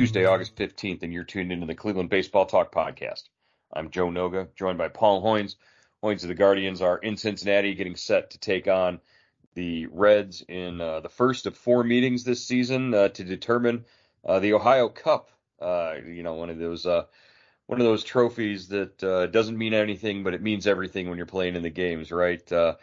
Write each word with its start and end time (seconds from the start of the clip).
Tuesday, 0.00 0.24
August 0.24 0.56
15th, 0.56 1.02
and 1.02 1.12
you're 1.12 1.24
tuned 1.24 1.52
into 1.52 1.66
the 1.66 1.74
Cleveland 1.74 2.08
Baseball 2.08 2.46
Talk 2.46 2.72
podcast. 2.72 3.24
I'm 3.70 3.90
Joe 3.90 4.06
Noga, 4.06 4.48
joined 4.56 4.78
by 4.78 4.88
Paul 4.88 5.22
Hoynes. 5.22 5.56
Hoynes 6.02 6.22
of 6.22 6.28
the 6.28 6.34
Guardians 6.34 6.80
are 6.80 6.96
in 6.96 7.18
Cincinnati 7.18 7.74
getting 7.74 7.96
set 7.96 8.30
to 8.30 8.38
take 8.38 8.66
on 8.66 8.98
the 9.52 9.88
Reds 9.88 10.42
in 10.48 10.80
uh, 10.80 11.00
the 11.00 11.10
first 11.10 11.44
of 11.44 11.54
four 11.54 11.84
meetings 11.84 12.24
this 12.24 12.42
season 12.42 12.94
uh, 12.94 13.08
to 13.10 13.24
determine 13.24 13.84
uh, 14.24 14.40
the 14.40 14.54
Ohio 14.54 14.88
Cup. 14.88 15.32
Uh, 15.60 15.96
you 16.06 16.22
know, 16.22 16.32
one 16.32 16.48
of 16.48 16.56
those 16.56 16.86
uh, 16.86 17.04
one 17.66 17.78
of 17.78 17.86
those 17.86 18.02
trophies 18.02 18.68
that 18.68 19.04
uh, 19.04 19.26
doesn't 19.26 19.58
mean 19.58 19.74
anything, 19.74 20.22
but 20.22 20.32
it 20.32 20.40
means 20.40 20.66
everything 20.66 21.10
when 21.10 21.18
you're 21.18 21.26
playing 21.26 21.56
in 21.56 21.62
the 21.62 21.68
games, 21.68 22.10
right? 22.10 22.46
the 22.46 22.78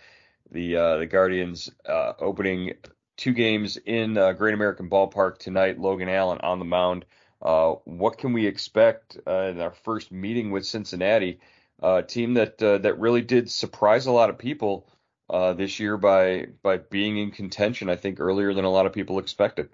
the 0.51 1.07
Guardians 1.09 1.71
opening 2.19 2.73
two 3.17 3.33
games 3.33 3.77
in 3.77 4.17
uh, 4.17 4.31
Great 4.33 4.53
American 4.53 4.89
Ballpark 4.89 5.39
tonight. 5.39 5.79
Logan 5.79 6.07
Allen 6.07 6.39
on 6.41 6.59
the 6.59 6.65
mound. 6.65 7.03
Uh, 7.41 7.73
what 7.83 8.17
can 8.17 8.33
we 8.33 8.47
expect 8.47 9.17
uh, 9.27 9.47
in 9.49 9.59
our 9.59 9.73
first 9.83 10.11
meeting 10.11 10.51
with 10.51 10.65
Cincinnati, 10.65 11.39
a 11.81 12.01
team 12.01 12.35
that 12.35 12.61
uh, 12.61 12.77
that 12.79 12.99
really 12.99 13.21
did 13.21 13.51
surprise 13.51 14.05
a 14.05 14.11
lot 14.11 14.29
of 14.29 14.37
people 14.37 14.87
uh, 15.29 15.53
this 15.53 15.79
year 15.79 15.97
by 15.97 16.47
by 16.63 16.77
being 16.77 17.17
in 17.17 17.31
contention? 17.31 17.89
I 17.89 17.95
think 17.95 18.19
earlier 18.19 18.53
than 18.53 18.65
a 18.65 18.71
lot 18.71 18.85
of 18.85 18.93
people 18.93 19.19
expected. 19.19 19.69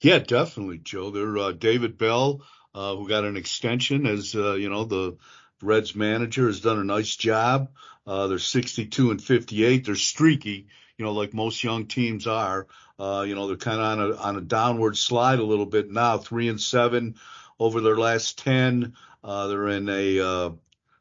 Yeah, 0.00 0.18
definitely, 0.18 0.78
Joe. 0.78 1.10
They're 1.10 1.38
uh, 1.38 1.52
David 1.52 1.96
Bell, 1.98 2.42
who 2.74 3.08
got 3.08 3.24
an 3.24 3.36
extension 3.36 4.06
as 4.06 4.34
you 4.34 4.68
know 4.68 4.84
the 4.84 5.16
Reds 5.62 5.94
manager, 5.94 6.46
has 6.46 6.60
done 6.60 6.78
a 6.78 6.84
nice 6.84 7.16
job. 7.16 7.70
they're 8.06 8.38
62 8.38 9.10
and 9.10 9.22
58. 9.22 9.84
They're 9.84 9.94
streaky 9.94 10.68
you 11.00 11.06
know, 11.06 11.12
like 11.12 11.32
most 11.32 11.64
young 11.64 11.86
teams 11.86 12.26
are. 12.26 12.66
Uh, 12.98 13.24
you 13.26 13.34
know, 13.34 13.48
they're 13.48 13.56
kind 13.56 13.80
of 13.80 13.86
on 13.86 14.00
a 14.00 14.16
on 14.16 14.36
a 14.36 14.40
downward 14.42 14.98
slide 14.98 15.38
a 15.38 15.44
little 15.44 15.64
bit 15.64 15.90
now, 15.90 16.18
three 16.18 16.50
and 16.50 16.60
seven 16.60 17.14
over 17.58 17.80
their 17.80 17.96
last 17.96 18.38
ten. 18.38 18.92
Uh, 19.24 19.46
they're 19.46 19.68
in 19.68 19.88
a 19.88 20.20
uh, 20.20 20.50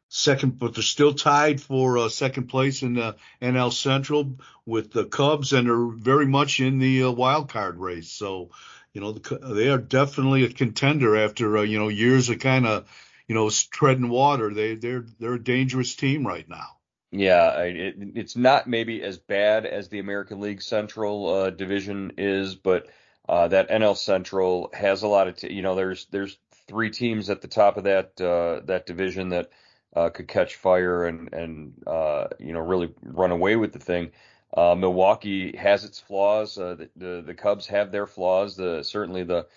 second, 0.08 0.58
but 0.58 0.74
they're 0.74 0.84
still 0.84 1.14
tied 1.14 1.60
for 1.60 1.98
uh, 1.98 2.08
second 2.08 2.48
place 2.48 2.82
in 2.82 2.94
the 2.94 3.18
NL 3.42 3.74
Central 3.74 4.38
with 4.66 4.94
the 4.94 5.04
Cubs, 5.04 5.52
and 5.52 5.68
they're 5.68 5.88
very 5.88 6.26
much 6.26 6.62
in 6.62 6.80
the 6.80 7.04
uh, 7.04 7.12
wild 7.12 7.50
card 7.50 7.78
race. 7.78 8.10
So, 8.10 8.52
you 8.94 9.02
know, 9.02 9.12
the, 9.12 9.38
they 9.54 9.68
are 9.68 9.78
definitely 9.78 10.46
a 10.46 10.50
contender 10.50 11.18
after 11.18 11.58
uh, 11.58 11.64
you 11.64 11.78
know 11.78 11.90
years 11.90 12.30
of 12.30 12.40
kind 12.40 12.66
of 12.66 12.90
you 13.28 13.36
know 13.36 13.50
treading 13.50 14.08
water. 14.08 14.54
They 14.54 14.76
they're 14.76 15.04
they're 15.20 15.34
a 15.34 15.44
dangerous 15.44 15.94
team 15.94 16.26
right 16.26 16.48
now. 16.48 16.79
Yeah, 17.12 17.62
it, 17.64 17.96
it's 18.16 18.36
not 18.36 18.68
maybe 18.68 19.02
as 19.04 19.18
bad 19.18 19.66
as 19.66 19.90
the 19.90 20.00
American 20.00 20.42
League 20.42 20.62
Central 20.62 21.28
uh, 21.28 21.50
division 21.50 22.14
is, 22.20 22.56
but 22.56 22.88
uh, 23.28 23.48
that 23.48 23.70
NL 23.70 23.98
Central 23.98 24.70
has 24.74 25.02
a 25.04 25.08
lot 25.08 25.28
of 25.28 25.38
t- 25.38 25.52
you 25.54 25.64
know 25.64 25.76
there's 25.76 26.06
there's 26.12 26.38
three 26.68 26.92
teams 26.92 27.32
at 27.32 27.42
the 27.42 27.48
top 27.48 27.78
of 27.78 27.86
that 27.86 28.22
uh, 28.22 28.62
that 28.66 28.86
division 28.86 29.30
that 29.30 29.50
uh, 29.96 30.10
could 30.12 30.28
catch 30.28 30.56
fire 30.58 31.06
and 31.06 31.34
and 31.34 31.74
uh, 31.88 32.28
you 32.40 32.54
know 32.54 32.60
really 32.60 32.94
run 33.04 33.32
away 33.32 33.56
with 33.56 33.74
the 33.74 33.80
thing. 33.80 34.12
Uh, 34.56 34.76
Milwaukee 34.76 35.58
has 35.58 35.86
its 35.86 36.00
flaws. 36.00 36.56
the, 36.56 36.90
the 36.96 37.24
the 37.26 37.34
Cubs 37.34 37.66
have 37.68 37.92
their 37.92 38.06
flaws. 38.06 38.56
The 38.56 38.84
certainly 38.84 39.24
the 39.24 39.48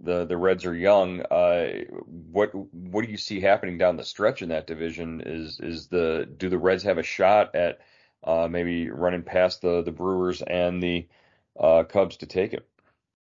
the 0.00 0.24
the 0.24 0.36
Reds 0.36 0.64
are 0.64 0.74
young. 0.74 1.20
Uh, 1.22 1.84
what 2.32 2.54
what 2.54 3.04
do 3.04 3.10
you 3.10 3.18
see 3.18 3.40
happening 3.40 3.78
down 3.78 3.96
the 3.96 4.04
stretch 4.04 4.42
in 4.42 4.48
that 4.48 4.66
division? 4.66 5.22
Is 5.24 5.60
is 5.60 5.88
the 5.88 6.28
do 6.36 6.48
the 6.48 6.58
Reds 6.58 6.82
have 6.84 6.98
a 6.98 7.02
shot 7.02 7.54
at 7.54 7.80
uh, 8.24 8.48
maybe 8.50 8.90
running 8.90 9.22
past 9.22 9.62
the 9.62 9.82
the 9.82 9.92
Brewers 9.92 10.42
and 10.42 10.82
the 10.82 11.08
uh, 11.58 11.84
Cubs 11.84 12.18
to 12.18 12.26
take 12.26 12.52
it? 12.52 12.66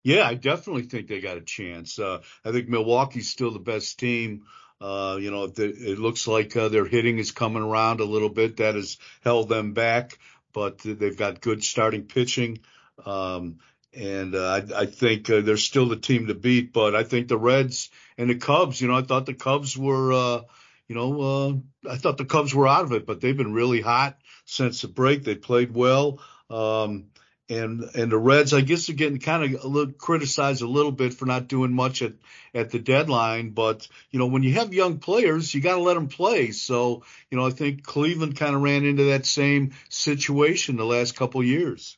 Yeah, 0.03 0.27
I 0.27 0.33
definitely 0.33 0.83
think 0.83 1.07
they 1.07 1.21
got 1.21 1.37
a 1.37 1.41
chance. 1.41 1.99
Uh, 1.99 2.21
I 2.43 2.51
think 2.51 2.69
Milwaukee's 2.69 3.29
still 3.29 3.51
the 3.51 3.59
best 3.59 3.99
team. 3.99 4.45
Uh, 4.79 5.19
you 5.21 5.29
know, 5.29 5.43
it 5.55 5.99
looks 5.99 6.27
like 6.27 6.57
uh, 6.57 6.69
their 6.69 6.85
hitting 6.85 7.19
is 7.19 7.31
coming 7.31 7.61
around 7.61 7.99
a 7.99 8.05
little 8.05 8.29
bit. 8.29 8.57
That 8.57 8.73
has 8.73 8.97
held 9.23 9.47
them 9.47 9.73
back, 9.73 10.17
but 10.53 10.79
they've 10.79 11.17
got 11.17 11.39
good 11.39 11.63
starting 11.63 12.05
pitching. 12.05 12.61
Um, 13.05 13.59
and 13.94 14.35
uh, 14.35 14.62
I, 14.75 14.81
I 14.81 14.85
think 14.85 15.29
uh, 15.29 15.41
they're 15.41 15.57
still 15.57 15.88
the 15.88 15.97
team 15.97 16.28
to 16.28 16.34
beat. 16.34 16.74
But 16.74 16.96
I 16.96 17.03
think 17.03 17.28
the 17.28 17.38
Reds 17.38 17.90
and 18.18 18.29
the 18.29 18.35
Cubs. 18.35 18.79
You 18.81 18.88
know, 18.88 18.96
I 18.96 19.02
thought 19.02 19.25
the 19.25 19.34
Cubs 19.34 19.78
were, 19.78 20.13
uh, 20.13 20.41
you 20.88 20.96
know, 20.96 21.22
uh, 21.22 21.91
I 21.91 21.97
thought 21.97 22.18
the 22.18 22.25
Cubs 22.25 22.53
were 22.53 22.68
out 22.68 22.85
of 22.85 22.94
it, 22.94 23.06
but 23.06 23.22
they've 23.22 23.35
been 23.35 23.53
really 23.53 23.81
hot 23.81 24.18
since 24.46 24.81
the 24.81 24.88
break. 24.88 25.24
They 25.24 25.35
played 25.35 25.74
well. 25.74 26.19
Um, 26.50 27.06
and 27.50 27.84
and 27.96 28.12
the 28.12 28.18
Reds, 28.18 28.53
I 28.53 28.62
guess, 28.62 28.90
are 28.90 28.94
getting 28.94 29.19
kind 29.19 29.44
of 29.44 29.63
a 29.63 29.68
little 29.68 29.91
criticized 29.91 30.62
a 30.62 30.68
little 30.68 30.94
bit 30.94 31.13
for 31.13 31.25
not 31.25 31.50
doing 31.50 31.73
much 31.73 32.02
at 32.02 32.13
at 32.53 32.69
the 32.69 32.79
deadline. 32.79 33.50
But 33.50 33.88
you 34.09 34.19
know, 34.19 34.28
when 34.28 34.44
you 34.44 34.53
have 34.53 34.73
young 34.73 35.00
players, 35.00 35.53
you 35.53 35.59
got 35.59 35.75
to 35.75 35.81
let 35.81 35.96
them 35.96 36.08
play. 36.08 36.52
So 36.52 37.03
you 37.29 37.38
know, 37.38 37.46
I 37.46 37.50
think 37.50 37.84
Cleveland 37.84 38.38
kind 38.38 38.56
of 38.56 38.62
ran 38.62 38.85
into 38.85 39.06
that 39.06 39.25
same 39.25 39.73
situation 39.90 40.78
the 40.78 40.85
last 40.85 41.18
couple 41.18 41.44
years. 41.44 41.97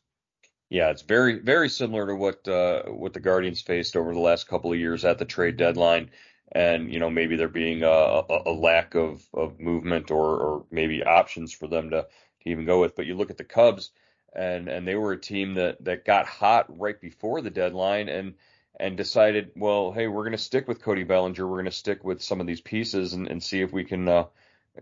Yeah, 0.74 0.90
it's 0.90 1.04
very 1.04 1.38
very 1.38 1.70
similar 1.70 2.08
to 2.08 2.16
what 2.16 2.48
uh, 2.48 2.86
what 2.86 3.14
the 3.14 3.20
Guardians 3.20 3.62
faced 3.62 3.96
over 3.96 4.12
the 4.12 4.20
last 4.20 4.48
couple 4.48 4.74
of 4.74 4.80
years 4.80 5.06
at 5.06 5.20
the 5.20 5.26
trade 5.26 5.56
deadline, 5.56 6.10
and 6.52 6.92
you 6.92 7.00
know 7.00 7.12
maybe 7.12 7.36
there 7.36 7.48
being 7.48 7.84
a, 7.84 7.88
a, 7.88 8.42
a 8.48 8.52
lack 8.52 8.96
of, 8.96 9.24
of 9.36 9.60
movement 9.60 10.10
or, 10.10 10.36
or 10.36 10.66
maybe 10.72 11.04
options 11.04 11.54
for 11.54 11.68
them 11.68 11.92
to, 11.92 12.02
to 12.02 12.50
even 12.50 12.66
go 12.66 12.82
with. 12.82 12.96
But 12.96 13.06
you 13.06 13.14
look 13.14 13.30
at 13.30 13.38
the 13.38 13.44
Cubs, 13.44 13.92
and 14.36 14.68
and 14.68 14.88
they 14.88 14.96
were 14.96 15.12
a 15.12 15.22
team 15.22 15.54
that 15.54 15.84
that 15.86 16.06
got 16.06 16.26
hot 16.26 16.66
right 16.76 17.00
before 17.00 17.42
the 17.42 17.52
deadline 17.52 18.10
and 18.10 18.34
and 18.80 18.98
decided, 18.98 19.52
well, 19.56 19.92
hey, 19.92 20.08
we're 20.08 20.24
going 20.24 20.32
to 20.32 20.40
stick 20.40 20.68
with 20.68 20.82
Cody 20.82 21.04
Bellinger, 21.04 21.46
we're 21.46 21.58
going 21.58 21.66
to 21.66 21.72
stick 21.72 22.04
with 22.04 22.20
some 22.20 22.42
of 22.42 22.48
these 22.48 22.62
pieces 22.62 23.14
and, 23.14 23.28
and 23.28 23.44
see 23.44 23.62
if 23.62 23.72
we 23.72 23.84
can 23.84 24.08
uh, 24.08 24.26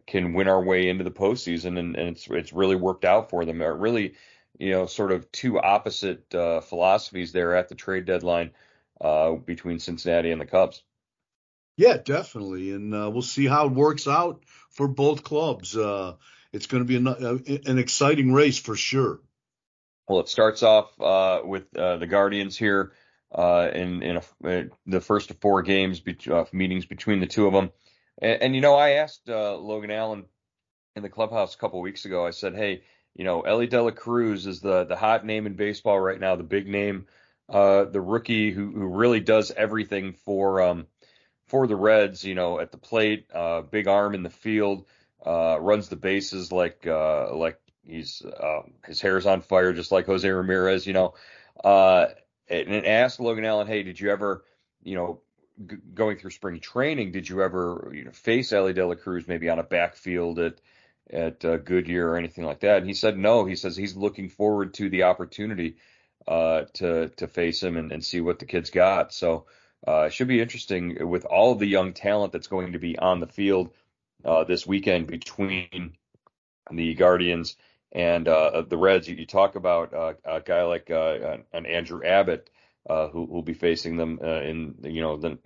can 0.08 0.32
win 0.32 0.48
our 0.48 0.64
way 0.64 0.88
into 0.88 1.04
the 1.04 1.12
postseason, 1.12 1.78
and, 1.78 1.98
and 1.98 2.16
it's 2.16 2.28
it's 2.30 2.54
really 2.54 2.78
worked 2.78 3.04
out 3.04 3.30
for 3.30 3.44
them. 3.44 3.62
It 3.62 3.66
really 3.66 4.14
you 4.62 4.70
know, 4.70 4.86
sort 4.86 5.12
of 5.12 5.32
two 5.32 5.60
opposite 5.60 6.34
uh, 6.36 6.62
philosophies 6.62 7.32
there 7.32 7.56
at 7.56 7.68
the 7.68 7.74
trade 7.74 8.06
deadline 8.06 8.52
uh, 9.02 9.32
between 9.32 9.80
Cincinnati 9.80 10.32
and 10.32 10.40
the 10.40 10.46
Cubs. 10.46 10.84
Yeah, 11.78 11.98
definitely, 11.98 12.72
and 12.72 12.94
uh, 12.94 13.10
we'll 13.12 13.24
see 13.24 13.48
how 13.48 13.66
it 13.66 13.72
works 13.72 14.08
out 14.08 14.44
for 14.70 14.88
both 14.88 15.24
clubs. 15.24 15.76
Uh, 15.76 16.14
it's 16.54 16.68
going 16.68 16.84
to 16.84 16.88
be 16.88 16.98
an, 16.98 17.08
uh, 17.08 17.40
an, 17.66 17.80
exciting 17.80 18.34
race 18.34 18.60
for 18.60 18.76
sure. 18.76 19.22
Well, 20.08 20.20
it 20.20 20.30
starts 20.30 20.62
off 20.62 20.92
uh, 21.02 21.42
with 21.44 21.72
the 21.72 22.08
Guardians 22.08 22.56
here 22.56 22.92
in 23.36 24.04
in 24.04 24.18
a, 24.44 24.66
the 24.86 25.02
first 25.02 25.32
of 25.32 25.40
four 25.40 25.64
games 25.64 26.02
be- 26.02 26.18
meetings 26.54 26.86
between 26.86 27.20
the 27.20 27.26
two 27.26 27.48
of 27.48 27.54
them, 27.54 27.72
and, 28.22 28.44
and 28.44 28.56
you 28.56 28.62
know, 28.62 28.76
I 28.76 28.92
asked 28.92 29.28
Logan 29.28 29.90
Allen 29.90 30.26
in 30.96 31.02
the 31.02 31.10
clubhouse 31.10 31.56
a 31.56 31.58
couple 31.58 31.82
weeks 31.82 32.06
ago. 32.06 32.28
I 32.28 32.30
said, 32.30 32.54
"Hey." 32.54 32.84
You 33.16 33.24
know, 33.24 33.42
Elly 33.42 33.68
De 33.68 33.82
La 33.82 33.92
Cruz 33.92 34.48
is 34.48 34.62
the 34.62 34.86
the 34.86 34.96
hot 34.96 35.26
name 35.26 35.46
in 35.46 35.56
baseball 35.56 36.00
right 36.00 36.20
now, 36.20 36.36
the 36.36 36.44
big 36.44 36.68
name, 36.68 37.08
uh, 37.50 37.86
the 37.86 38.02
rookie 38.02 38.52
who 38.52 38.72
who 38.72 38.88
really 38.88 39.20
does 39.20 39.52
everything 39.52 40.14
for 40.14 40.62
um 40.62 40.88
for 41.48 41.68
the 41.68 41.76
Reds. 41.76 42.24
You 42.24 42.36
know, 42.36 42.60
at 42.60 42.72
the 42.72 42.78
plate, 42.78 43.28
uh, 43.34 43.62
big 43.62 43.88
arm 43.88 44.16
in 44.16 44.24
the 44.24 44.30
field, 44.30 44.86
uh, 45.26 45.58
runs 45.60 45.90
the 45.90 45.96
bases 45.96 46.52
like 46.52 46.86
uh, 46.88 47.36
like 47.36 47.60
he's 47.86 48.22
um, 48.42 48.74
his 48.86 49.02
hair's 49.02 49.26
on 49.26 49.42
fire, 49.42 49.74
just 49.74 49.92
like 49.92 50.06
Jose 50.06 50.30
Ramirez. 50.30 50.88
You 50.88 50.94
know, 50.94 51.14
uh, 51.64 52.08
and, 52.48 52.68
and 52.70 52.86
asked 52.86 53.20
Logan 53.20 53.46
Allen, 53.46 53.68
hey, 53.68 53.84
did 53.84 54.00
you 54.00 54.12
ever 54.12 54.44
you 54.84 54.96
know, 54.96 55.22
g- 55.68 55.78
going 55.94 56.18
through 56.18 56.32
spring 56.32 56.60
training, 56.60 57.12
did 57.12 57.28
you 57.28 57.42
ever 57.42 57.92
you 57.94 58.06
know, 58.06 58.12
face 58.12 58.52
Elly 58.52 58.74
De 58.74 58.86
La 58.86 58.96
Cruz 58.96 59.28
maybe 59.28 59.50
on 59.50 59.60
a 59.60 59.64
backfield 59.64 60.40
at 60.40 60.60
at 61.10 61.44
uh, 61.44 61.58
Goodyear 61.58 62.10
or 62.10 62.18
anything 62.18 62.46
like 62.46 62.62
that? 62.62 62.78
And 62.78 62.88
he 62.88 62.94
said 62.94 63.18
no. 63.18 63.46
He 63.46 63.56
says 63.56 63.76
he's 63.76 63.96
looking 63.96 64.30
forward 64.30 64.74
to 64.76 64.90
the 64.90 65.04
opportunity 65.04 65.78
uh, 66.28 66.64
to 66.74 67.10
to 67.10 67.28
face 67.28 67.62
him 67.64 67.78
and, 67.78 67.92
and 67.92 68.04
see 68.04 68.22
what 68.22 68.40
the 68.40 68.46
kid's 68.46 68.70
got. 68.70 69.14
So 69.14 69.46
uh, 69.88 70.04
it 70.04 70.14
should 70.14 70.28
be 70.28 70.42
interesting 70.42 71.10
with 71.10 71.26
all 71.26 71.52
of 71.52 71.60
the 71.60 71.68
young 71.68 71.94
talent 71.94 72.34
that's 72.34 72.48
going 72.48 72.74
to 72.74 72.80
be 72.80 72.98
on 72.98 73.20
the 73.20 73.28
field 73.28 73.72
uh, 74.24 74.44
this 74.44 74.68
weekend 74.68 75.08
between 75.08 75.94
the 76.72 76.94
Guardians 76.94 77.58
and 77.92 78.28
uh, 78.28 78.62
the 78.62 78.78
Reds. 78.78 79.08
You, 79.10 79.16
you 79.16 79.26
talk 79.26 79.56
about 79.56 79.94
uh, 79.94 80.14
a 80.24 80.42
guy 80.42 80.64
like 80.64 80.90
an 80.90 81.66
Andrew 81.66 82.04
Abbott 82.06 82.50
who 82.88 83.26
will 83.26 83.42
be 83.42 83.54
facing 83.54 83.98
them 83.98 84.20
in 84.20 84.76
you 84.84 85.02
know 85.02 85.18
the, 85.18 85.38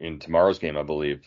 in 0.00 0.18
tomorrow's 0.18 0.58
game, 0.58 0.76
I 0.76 0.82
believe. 0.82 1.22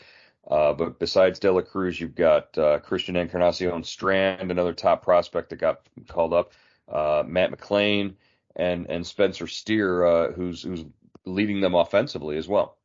Uh, 0.50 0.74
but 0.74 1.00
besides 1.00 1.40
De 1.40 1.52
La 1.52 1.62
Cruz, 1.62 2.00
you've 2.00 2.16
got 2.16 2.58
uh, 2.58 2.80
Christian 2.80 3.16
Encarnacion 3.16 3.84
Strand, 3.84 4.52
another 4.52 4.74
top 4.74 5.04
prospect 5.04 5.50
that 5.50 5.58
got 5.58 5.82
called 6.08 6.34
up, 6.34 6.54
uh, 6.90 7.24
Matt 7.26 7.52
McLain, 7.52 8.16
and 8.56 8.88
and 8.90 9.06
Spencer 9.06 9.48
Steer, 9.48 10.06
uh, 10.06 10.32
who's 10.32 10.64
who's 10.64 10.84
leading 11.26 11.62
them 11.62 11.76
offensively 11.76 12.38
as 12.38 12.48
well. 12.48 12.78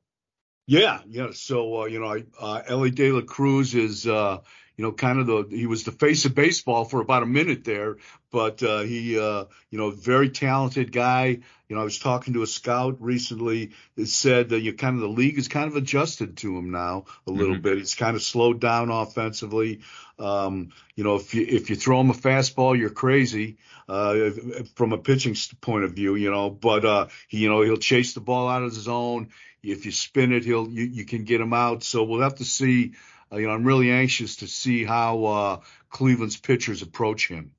Yeah, 0.67 1.01
yeah. 1.09 1.29
So 1.33 1.83
uh, 1.83 1.85
you 1.87 2.01
know, 2.01 2.23
uh, 2.41 2.63
Elly 2.67 2.91
De 2.91 3.11
La 3.11 3.23
Cruz 3.23 3.75
is 3.75 4.07
uh, 4.07 4.41
you 4.77 4.85
know 4.85 4.93
kind 4.93 5.19
of 5.19 5.27
the 5.27 5.47
he 5.51 5.67
was 5.67 5.85
the 5.85 5.93
face 5.93 6.25
of 6.25 6.35
baseball 6.35 6.85
for 6.85 7.01
about 7.01 7.23
a 7.23 7.27
minute 7.27 7.65
there, 7.65 7.97
but 8.31 8.63
uh, 8.63 8.81
he 8.81 9.19
uh, 9.19 9.45
you 9.71 9.79
know 9.79 9.91
very 9.91 10.31
talented 10.31 10.93
guy. 10.93 11.39
You 11.69 11.75
know, 11.75 11.81
I 11.81 11.85
was 11.85 11.99
talking 11.99 12.35
to 12.35 12.43
a 12.43 12.47
scout 12.47 12.99
recently 13.01 13.73
that 13.97 14.07
said 14.07 14.51
that 14.51 14.61
you 14.61 14.73
kind 14.75 14.95
of 14.95 15.01
the 15.01 15.09
league 15.09 15.39
is 15.39 15.49
kind 15.49 15.69
of 15.69 15.77
adjusted 15.77 16.37
to 16.39 16.57
him 16.57 16.71
now 16.71 17.07
a 17.27 17.31
little 17.31 17.55
mm-hmm. 17.55 17.63
bit. 17.63 17.79
It's 17.79 17.95
kind 17.95 18.15
of 18.15 18.23
slowed 18.23 18.61
down 18.61 18.91
offensively. 18.91 19.81
Um, 20.19 20.71
you 20.95 21.05
know, 21.05 21.17
if 21.17 21.35
you 21.35 21.45
if 21.49 21.71
you 21.71 21.77
throw 21.77 22.01
him 22.01 22.11
a 22.11 22.15
fastball, 22.15 22.79
you're 22.79 22.91
crazy 22.91 23.57
uh, 23.89 24.31
from 24.75 24.93
a 24.93 24.99
pitching 24.99 25.35
point 25.61 25.85
of 25.85 25.93
view. 25.93 26.15
You 26.15 26.31
know, 26.31 26.51
but 26.51 26.85
uh, 26.85 27.07
he, 27.29 27.39
you 27.39 27.49
know 27.49 27.63
he'll 27.63 27.77
chase 27.77 28.15
the 28.15 28.21
ball 28.21 28.49
out 28.49 28.63
of 28.63 28.73
his 28.73 28.83
zone. 28.83 29.31
If 29.63 29.85
you 29.85 29.93
spin 29.93 30.33
it, 30.33 30.45
he'll 30.45 30.69
you, 30.69 30.85
you 30.85 31.05
can 31.05 31.25
get 31.25 31.41
him 31.41 31.53
out. 31.53 31.83
So 31.83 32.05
we'll 32.05 32.21
have 32.21 32.37
to 32.37 32.45
see. 32.45 32.93
Uh, 33.33 33.37
you 33.37 33.47
know, 33.47 33.53
I'm 33.53 33.65
really 33.65 33.91
anxious 33.91 34.37
to 34.37 34.47
see 34.47 34.85
how 34.85 35.25
uh, 35.25 35.61
Cleveland's 35.91 36.37
pitchers 36.37 36.83
approach 36.83 37.29
him. 37.29 37.53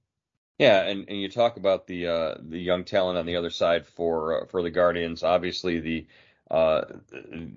Yeah, 0.58 0.82
and, 0.84 1.08
and 1.08 1.22
you 1.22 1.30
talk 1.30 1.58
about 1.58 1.86
the 1.86 2.08
uh, 2.08 2.36
the 2.40 2.60
young 2.60 2.84
talent 2.84 3.20
on 3.20 3.28
the 3.28 3.36
other 3.36 3.52
side 3.52 3.86
for 3.86 4.44
uh, 4.44 4.46
for 4.48 4.64
the 4.64 4.72
Guardians. 4.72 5.22
Obviously, 5.22 5.80
the 5.80 6.08
uh, 6.50 6.86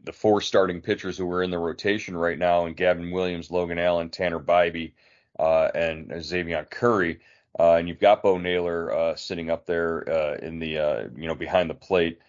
the 0.04 0.12
four 0.12 0.40
starting 0.42 0.82
pitchers 0.82 1.16
who 1.16 1.30
are 1.32 1.42
in 1.42 1.50
the 1.50 1.58
rotation 1.58 2.14
right 2.16 2.38
now, 2.38 2.66
and 2.66 2.76
Gavin 2.76 3.10
Williams, 3.10 3.50
Logan 3.50 3.78
Allen, 3.78 4.10
Tanner 4.10 4.40
Bibee, 4.40 4.92
uh, 5.38 5.70
and 5.74 6.10
Xzavion 6.10 6.68
Curry. 6.68 7.20
Uh, 7.58 7.76
and 7.76 7.88
you've 7.88 7.98
got 7.98 8.22
Bo 8.22 8.36
Naylor 8.38 8.92
uh, 8.92 9.16
sitting 9.16 9.50
up 9.50 9.64
there 9.64 10.00
in 10.42 10.58
the 10.58 11.10
you 11.16 11.26
know 11.26 11.34
behind 11.34 11.70
the 11.70 11.74
plate 11.74 12.20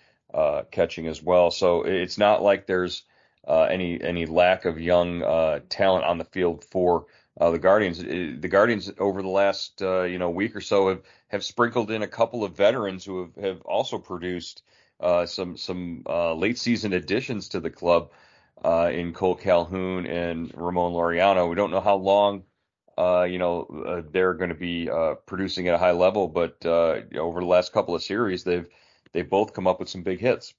catching 0.72 1.08
as 1.08 1.22
well. 1.22 1.52
So 1.52 1.84
it's 1.84 2.18
not 2.18 2.42
like 2.42 2.66
there's 2.66 3.04
uh, 3.48 3.64
any 3.64 4.02
any 4.02 4.26
lack 4.26 4.66
of 4.66 4.80
young 4.80 5.24
uh, 5.24 5.60
talent 5.70 6.06
on 6.06 6.18
the 6.18 6.26
field 6.26 6.64
for 6.66 7.06
uh, 7.40 7.52
the 7.52 7.60
Guardians. 7.60 8.00
The 8.00 8.48
Guardians 8.48 8.92
over 9.00 9.22
the 9.22 9.30
last 9.30 9.82
uh, 9.82 10.04
you 10.04 10.20
know 10.20 10.30
week 10.30 10.56
or 10.56 10.62
so 10.62 10.90
have 10.90 11.02
have 11.30 11.44
sprinkled 11.44 11.92
in 11.92 12.04
a 12.04 12.08
couple 12.08 12.44
of 12.44 12.56
veterans 12.56 13.04
who 13.06 13.22
have, 13.22 13.44
have 13.44 13.62
also 13.62 13.98
produced 13.98 14.64
uh, 15.00 15.26
some 15.26 15.58
some 15.58 16.04
uh, 16.08 16.34
late 16.34 16.58
season 16.58 16.94
additions 16.94 17.50
to 17.50 17.60
the 17.60 17.70
club 17.70 18.12
in 18.64 19.14
Cole 19.14 19.36
Calhoun 19.36 20.06
and 20.06 20.52
Ramon 20.56 20.94
Laureano. 20.94 21.50
We 21.50 21.56
don't 21.56 21.72
know 21.72 21.82
how 21.82 21.96
long. 21.96 22.44
you 22.98 23.40
know 23.40 24.04
they're 24.12 24.36
going 24.36 24.50
to 24.50 24.56
be 24.56 24.88
producing 25.26 25.68
at 25.68 25.74
a 25.74 25.80
high 25.80 25.94
level, 25.94 26.28
but 26.28 26.64
over 26.66 27.40
the 27.40 27.46
last 27.48 27.74
couple 27.74 27.96
of 27.96 28.04
series, 28.04 28.44
they've 28.44 28.68
they 29.14 29.24
both 29.24 29.54
come 29.54 29.68
up 29.68 29.80
with 29.80 29.90
some 29.90 30.04
big 30.04 30.20
hits. 30.20 30.54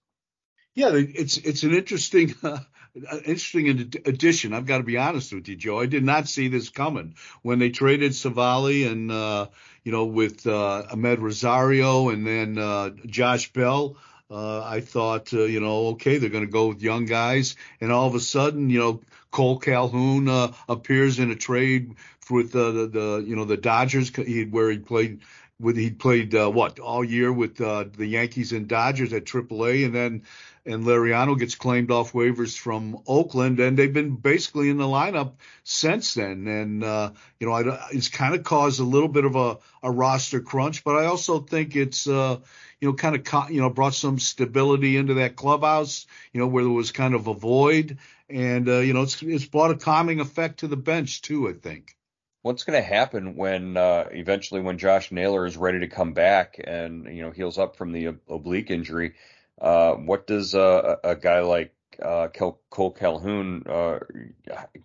Yeah, 0.75 0.93
it's 0.94 1.37
it's 1.37 1.62
an 1.64 1.75
interesting 1.75 2.35
uh, 2.43 2.58
interesting 2.94 3.69
addition. 3.69 4.53
I've 4.53 4.67
got 4.67 4.79
to 4.79 4.85
be 4.85 4.99
honest 4.99 5.33
with 5.33 5.49
you, 5.49 5.56
Joe. 5.56 5.81
I 5.81 5.87
did 5.87 6.05
not 6.05 6.29
see 6.29 6.49
this 6.49 6.69
coming 6.69 7.15
when 7.43 7.59
they 7.59 7.71
traded 7.71 8.12
Civale 8.12 8.91
and 8.91 9.11
uh, 9.11 9.47
you 9.85 9.93
know 9.93 10.06
with 10.06 10.47
uh, 10.47 10.85
Amed 10.91 11.21
Rosario 11.21 12.11
and 12.11 12.27
then 12.27 12.59
uh, 12.59 12.91
Josh 13.06 13.53
Bell. 13.53 13.97
Uh, 14.31 14.65
I 14.65 14.81
thought, 14.81 15.35
uh, 15.35 15.44
you 15.44 15.61
know, 15.61 15.89
okay, 15.89 16.17
they're 16.17 16.31
going 16.31 16.47
to 16.47 16.50
go 16.50 16.69
with 16.69 16.81
young 16.81 17.05
guys, 17.05 17.55
and 17.83 17.93
all 17.93 18.09
of 18.09 18.15
a 18.15 18.21
sudden, 18.21 18.71
you 18.71 18.79
know, 18.79 19.03
Cole 19.31 19.59
Calhoun 19.59 20.27
uh, 20.27 20.53
appears 20.71 21.19
in 21.19 21.31
a 21.31 21.37
trade 21.37 21.97
with 22.31 22.56
uh, 22.56 22.71
the, 22.71 22.87
the, 22.87 23.25
you 23.27 23.37
know, 23.37 23.45
the 23.45 23.59
Dodgers, 23.59 24.11
where 24.50 24.71
he 24.71 24.79
played 24.79 25.21
with 25.62 25.77
he 25.77 25.91
played 25.91 26.35
uh, 26.35 26.50
what 26.50 26.79
all 26.79 27.05
year 27.05 27.33
with 27.33 27.61
uh, 27.61 27.85
the 27.97 28.06
Yankees 28.06 28.53
and 28.53 28.69
Dodgers 28.69 29.12
at 29.12 29.25
AAA, 29.25 29.87
and 29.87 29.95
then 29.95 30.23
and 30.64 30.85
Laureano 30.85 31.38
gets 31.38 31.55
claimed 31.55 31.91
off 31.91 32.12
waivers 32.12 32.56
from 32.56 33.03
Oakland, 33.06 33.59
and 33.59 33.76
they've 33.76 33.93
been 33.93 34.14
basically 34.14 34.70
in 34.70 34.79
the 34.79 34.85
lineup 34.85 35.32
since 35.64 36.14
then. 36.14 36.47
And 36.47 36.85
uh, 36.85 37.12
you 37.41 37.47
know, 37.47 37.53
I, 37.53 37.88
it's 37.93 38.09
kind 38.09 38.35
of 38.35 38.44
caused 38.44 38.81
a 38.81 38.85
little 38.85 39.09
bit 39.09 39.25
of 39.25 39.35
a, 39.35 39.59
a 39.82 39.91
roster 39.91 40.41
crunch, 40.41 40.85
but 40.85 40.97
I 40.97 41.06
also 41.06 41.41
think 41.41 41.75
it's 41.75 42.06
uh, 42.06 42.38
you 42.81 42.88
know 42.88 42.94
kind 42.94 43.17
of 43.17 43.25
co- 43.25 43.49
you 43.49 43.61
know 43.61 43.70
brought 43.70 43.94
some 43.94 44.19
stability 44.19 44.97
into 44.97 45.14
that 45.14 45.37
clubhouse, 45.37 46.06
you 46.32 46.41
know, 46.41 46.47
where 46.47 46.64
there 46.64 46.73
was 46.73 46.93
kind 46.93 47.14
of 47.14 47.26
a 47.26 47.35
void, 47.35 47.99
and 48.29 48.69
uh, 48.69 48.79
you 48.79 48.93
know 48.93 49.03
it's 49.03 49.20
it's 49.23 49.47
brought 49.47 49.73
a 49.73 49.76
calming 49.76 50.20
effect 50.20 50.61
to 50.61 50.69
the 50.69 50.76
bench 50.76 51.23
too. 51.23 51.49
I 51.49 51.55
think 51.55 51.97
what's 52.43 52.64
going 52.64 52.81
to 52.81 52.87
happen 52.87 53.37
when 53.37 53.76
uh, 53.76 54.09
eventually 54.11 54.61
when 54.61 54.79
Josh 54.79 55.11
Naylor 55.11 55.47
is 55.47 55.56
ready 55.56 55.81
to 55.81 55.88
come 55.88 56.12
back 56.12 56.61
and 56.62 57.06
you 57.17 57.23
know 57.23 57.31
heals 57.31 57.59
up 57.59 57.76
from 57.76 57.93
the 57.93 58.17
oblique 58.29 58.70
injury? 58.70 59.14
Uh, 59.62 59.94
what 59.94 60.26
does 60.26 60.56
uh, 60.56 60.97
a 61.05 61.14
guy 61.14 61.41
like 61.41 61.73
uh, 62.03 62.26
Cole 62.29 62.91
Calhoun 62.91 63.62
uh, 63.69 64.00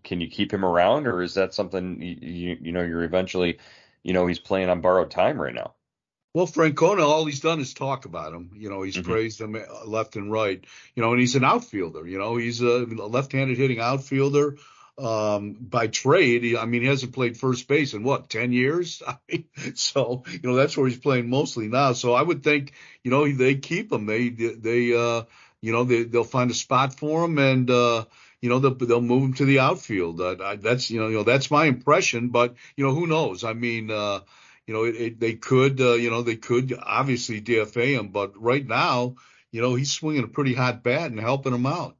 can 0.03 0.21
you 0.21 0.27
keep 0.27 0.53
him 0.53 0.63
around, 0.63 1.07
or 1.07 1.23
is 1.23 1.33
that 1.33 1.55
something 1.55 1.99
you, 2.01 2.57
you 2.61 2.71
know 2.71 2.83
you're 2.83 3.03
eventually 3.03 3.57
you 4.03 4.13
know 4.13 4.27
he's 4.27 4.39
playing 4.39 4.69
on 4.69 4.81
borrowed 4.81 5.09
time 5.09 5.41
right 5.41 5.55
now? 5.55 5.73
Well, 6.35 6.45
Francona, 6.45 7.01
all 7.01 7.25
he's 7.25 7.39
done 7.39 7.59
is 7.59 7.73
talk 7.73 8.05
about 8.05 8.33
him. 8.33 8.51
You 8.53 8.69
know, 8.69 8.83
he's 8.83 8.97
mm-hmm. 8.97 9.11
praised 9.11 9.41
him 9.41 9.55
uh, 9.55 9.85
left 9.85 10.15
and 10.15 10.31
right. 10.31 10.63
You 10.93 11.01
know, 11.01 11.11
and 11.11 11.19
he's 11.19 11.35
an 11.35 11.43
outfielder. 11.43 12.05
You 12.05 12.19
know, 12.19 12.37
he's 12.37 12.61
a 12.61 12.85
left-handed 12.85 13.57
hitting 13.57 13.79
outfielder 13.79 14.57
um, 14.97 15.53
by 15.53 15.87
trade. 15.87 16.55
I 16.55 16.65
mean, 16.65 16.81
he 16.81 16.87
hasn't 16.87 17.13
played 17.13 17.37
first 17.37 17.67
base 17.67 17.93
in 17.93 18.03
what, 18.03 18.29
10 18.29 18.51
years? 18.51 19.01
So, 19.75 20.23
you 20.31 20.39
know, 20.43 20.55
that's 20.55 20.77
where 20.77 20.87
he's 20.87 20.97
playing 20.97 21.29
mostly 21.29 21.67
now. 21.67 21.93
So 21.93 22.13
I 22.13 22.21
would 22.21 22.43
think, 22.43 22.73
you 23.03 23.11
know, 23.11 23.31
they 23.31 23.55
keep 23.55 23.91
him. 23.91 24.05
They, 24.05 24.29
they, 24.29 24.93
uh, 24.93 25.23
you 25.61 25.71
know, 25.71 25.83
they, 25.83 26.03
they'll 26.03 26.23
find 26.23 26.49
a 26.49 26.53
spot 26.53 26.97
for 26.97 27.25
him 27.25 27.37
and, 27.37 27.69
uh, 27.69 28.05
you 28.41 28.49
know, 28.49 28.59
they'll, 28.59 28.75
they'll 28.75 29.01
move 29.01 29.23
him 29.23 29.33
to 29.35 29.45
the 29.45 29.59
outfield. 29.59 30.21
Uh, 30.21 30.55
that's, 30.55 30.89
you 30.89 30.99
know, 30.99 31.07
you 31.07 31.17
know, 31.17 31.23
that's 31.23 31.51
my 31.51 31.65
impression, 31.65 32.29
but, 32.29 32.55
you 32.75 32.85
know, 32.85 32.93
who 32.93 33.07
knows? 33.07 33.43
I 33.43 33.53
mean, 33.53 33.91
uh, 33.91 34.21
you 34.65 34.73
know, 34.73 34.83
it, 34.83 34.95
it, 34.95 35.19
they 35.19 35.33
could, 35.33 35.81
uh, 35.81 35.93
you 35.93 36.09
know, 36.09 36.21
they 36.21 36.35
could 36.35 36.77
obviously 36.81 37.41
DFA 37.41 37.99
him, 37.99 38.09
but 38.09 38.41
right 38.41 38.65
now, 38.65 39.15
you 39.51 39.61
know, 39.61 39.75
he's 39.75 39.91
swinging 39.91 40.23
a 40.23 40.27
pretty 40.27 40.53
hot 40.53 40.83
bat 40.83 41.11
and 41.11 41.19
helping 41.19 41.53
him 41.53 41.65
out. 41.65 41.97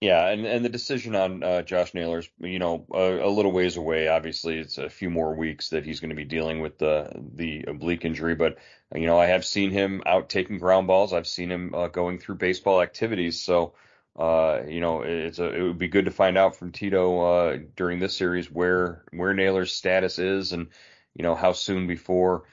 Yeah, 0.00 0.28
and, 0.28 0.46
and 0.46 0.64
the 0.64 0.70
decision 0.70 1.14
on 1.14 1.42
uh, 1.42 1.60
Josh 1.60 1.92
Naylor's, 1.92 2.30
you 2.40 2.58
know, 2.58 2.86
a, 2.90 3.26
a, 3.26 3.28
little 3.28 3.52
ways 3.52 3.76
away. 3.76 4.08
Obviously, 4.08 4.58
it's 4.58 4.78
a 4.78 4.88
few 4.88 5.10
more 5.10 5.34
weeks 5.34 5.68
that 5.70 5.84
he's 5.84 6.00
going 6.00 6.08
to 6.08 6.16
be 6.16 6.24
dealing 6.24 6.60
with 6.62 6.78
the 6.78 7.12
the 7.34 7.64
oblique 7.68 8.06
injury. 8.06 8.34
But 8.34 8.56
you 8.94 9.06
know, 9.06 9.18
I 9.18 9.26
have 9.26 9.44
seen 9.44 9.70
him 9.70 10.02
out 10.06 10.30
taking 10.30 10.58
ground 10.58 10.86
balls. 10.86 11.12
I've 11.12 11.26
seen 11.26 11.50
him 11.50 11.74
uh, 11.74 11.88
going 11.88 12.18
through 12.18 12.36
baseball 12.36 12.80
activities. 12.80 13.42
So, 13.42 13.74
uh, 14.16 14.62
you 14.66 14.80
know, 14.80 15.02
it's 15.02 15.38
a, 15.38 15.54
it 15.54 15.62
would 15.62 15.78
be 15.78 15.88
good 15.88 16.06
to 16.06 16.10
find 16.10 16.38
out 16.38 16.56
from 16.56 16.72
Tito 16.72 17.20
uh, 17.20 17.58
during 17.76 17.98
this 17.98 18.16
series 18.16 18.50
where 18.50 19.04
where 19.12 19.34
Naylor's 19.34 19.74
status 19.74 20.18
is, 20.18 20.52
and 20.52 20.68
you 21.14 21.24
know 21.24 21.34
how 21.34 21.52
soon 21.52 21.86
before 21.86 22.44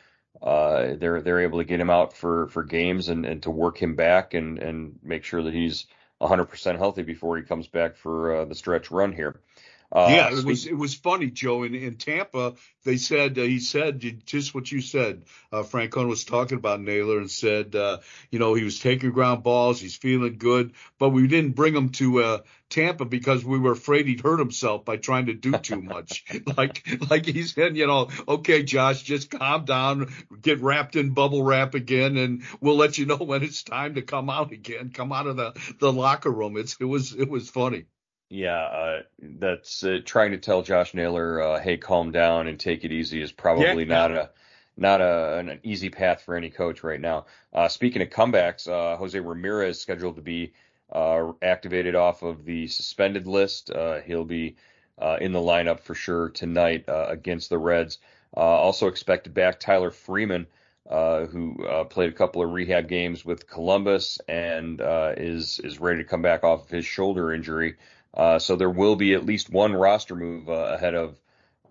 uh, 0.42 0.96
they're 0.98 1.22
they're 1.22 1.39
able 1.39 1.60
to 1.60 1.66
get 1.66 1.80
him 1.80 1.89
out 1.89 2.12
for 2.12 2.50
for 2.50 2.63
games 2.63 3.08
and, 3.08 3.25
and 3.25 3.44
to 3.44 3.51
work 3.51 3.82
him 3.82 3.96
back 3.96 4.34
and 4.34 4.60
and 4.60 5.00
make 5.01 5.24
sure 5.24 5.44
that 5.44 5.54
he's 5.54 5.88
100% 6.22 6.78
healthy 6.78 7.04
before 7.04 7.38
he 7.38 7.44
comes 7.44 7.68
back 7.68 7.96
for 7.96 8.36
uh, 8.36 8.46
the 8.46 8.56
stretch 8.56 8.92
run 8.92 9.14
here. 9.14 9.40
Uh, 9.89 10.08
yeah, 10.10 10.38
it 10.38 10.44
was 10.44 10.65
it 10.65 10.77
was 10.77 10.94
funny, 10.96 11.32
Joe. 11.32 11.63
In 11.63 11.74
in 11.74 11.96
Tampa, 11.96 12.56
they 12.84 12.98
said 12.98 13.39
uh, 13.39 13.44
he 13.44 13.60
said 13.60 14.25
just 14.25 14.53
what 14.53 14.70
you 14.70 14.82
said. 14.82 15.24
Uh, 15.50 15.63
Francona 15.63 16.10
was 16.10 16.25
talking 16.25 16.58
about 16.58 16.82
Naylor 16.82 17.20
and 17.20 17.32
said, 17.32 17.74
uh, 17.74 18.00
you 18.29 18.38
know, 18.38 18.53
he 18.53 18.65
was 18.65 18.79
taking 18.79 19.12
ground 19.12 19.44
balls, 19.44 19.79
he's 19.79 19.96
feeling 19.96 20.38
good, 20.38 20.74
but 21.00 21.10
we 21.10 21.27
didn't 21.27 21.56
bring 21.56 21.74
him 21.74 21.89
to 21.89 22.22
uh, 22.22 22.38
Tampa 22.70 23.06
because 23.06 23.46
we 23.46 23.58
were 23.60 23.72
afraid 23.72 24.08
he'd 24.08 24.20
hurt 24.20 24.39
himself 24.39 24.84
by 24.84 24.98
trying 24.98 25.27
to 25.27 25.34
do 25.34 25.53
too 25.53 25.82
much. 25.82 26.25
like 26.58 26.86
like 27.10 27.25
he 27.25 27.44
said, 27.44 27.77
you 27.77 27.88
know, 27.88 28.10
okay, 28.27 28.63
Josh, 28.63 29.03
just 29.03 29.32
calm 29.32 29.63
down, 29.63 30.13
get 30.41 30.60
wrapped 30.62 30.98
in 30.98 31.13
bubble 31.13 31.44
wrap 31.44 31.75
again, 31.75 32.17
and 32.17 32.44
we'll 32.60 32.75
let 32.75 32.98
you 32.98 33.06
know 33.06 33.15
when 33.17 33.41
it's 33.41 33.63
time 33.63 33.96
to 33.96 34.01
come 34.01 34.29
out 34.29 34.51
again. 34.51 34.91
Come 34.94 35.13
out 35.13 35.27
of 35.27 35.38
the 35.38 35.53
the 35.79 35.94
locker 35.94 36.32
room. 36.32 36.58
It's 36.58 36.75
it 36.82 36.86
was 36.86 37.13
it 37.13 37.29
was 37.29 37.50
funny. 37.50 37.86
Yeah, 38.29 38.60
uh, 38.60 39.01
that's 39.19 39.84
uh, 39.84 40.00
trying 40.03 40.31
to 40.31 40.38
tell 40.38 40.62
Josh 40.62 40.93
Naylor, 40.93 41.41
uh, 41.41 41.60
"Hey, 41.60 41.77
calm 41.77 42.12
down 42.12 42.48
and 42.48 42.60
take 42.60 42.84
it 42.84 42.91
easy," 42.91 43.22
is 43.22 43.31
probably 43.31 43.84
yeah. 43.84 43.96
not 43.96 44.12
a 44.12 44.29
not 44.75 45.01
a, 45.01 45.38
an 45.38 45.60
easy 45.63 45.89
path 45.89 46.22
for 46.22 46.36
any 46.36 46.50
coach 46.50 46.84
right 46.84 47.00
now. 47.00 47.25
Uh, 47.53 47.67
speaking 47.69 48.01
of 48.01 48.10
comebacks, 48.10 48.67
uh, 48.67 48.98
Jose 48.98 49.17
Ramirez 49.17 49.77
is 49.77 49.81
scheduled 49.81 50.17
to 50.17 50.22
be 50.22 50.53
uh, 50.91 51.31
activated 51.41 51.96
off 51.96 52.22
of 52.22 52.43
the 52.43 52.67
suspended 52.67 53.27
list. 53.27 53.72
he'll 54.05 54.25
be 54.25 54.55
in 55.22 55.31
the 55.31 55.39
lineup 55.39 55.79
for 55.79 55.96
sure 55.96 56.29
tonight 56.29 56.84
against 56.88 57.50
the 57.50 57.57
Reds. 57.57 57.98
also 58.36 58.88
expected 58.88 59.34
back 59.34 59.60
Tyler 59.60 59.89
Freeman. 59.89 60.46
who 60.88 61.65
played 61.89 62.12
a 62.12 62.15
couple 62.15 62.43
of 62.43 62.51
rehab 62.51 62.88
games 62.88 63.25
with 63.25 63.50
Columbus 63.50 64.19
and 64.27 64.79
is 65.17 65.60
is 65.63 65.79
ready 65.79 66.03
to 66.03 66.07
come 66.07 66.22
back 66.22 66.43
off 66.43 66.65
of 66.65 66.69
his 66.69 66.86
shoulder 66.86 67.34
injury. 67.34 67.77
Uh, 68.14 68.40
so 68.40 68.56
there 68.56 68.70
will 68.70 68.96
be 68.96 69.14
at 69.14 69.26
least 69.26 69.50
one 69.50 69.74
roster 69.74 70.16
move 70.16 70.50
uh, 70.50 70.74
ahead 70.74 70.96
of 70.96 71.20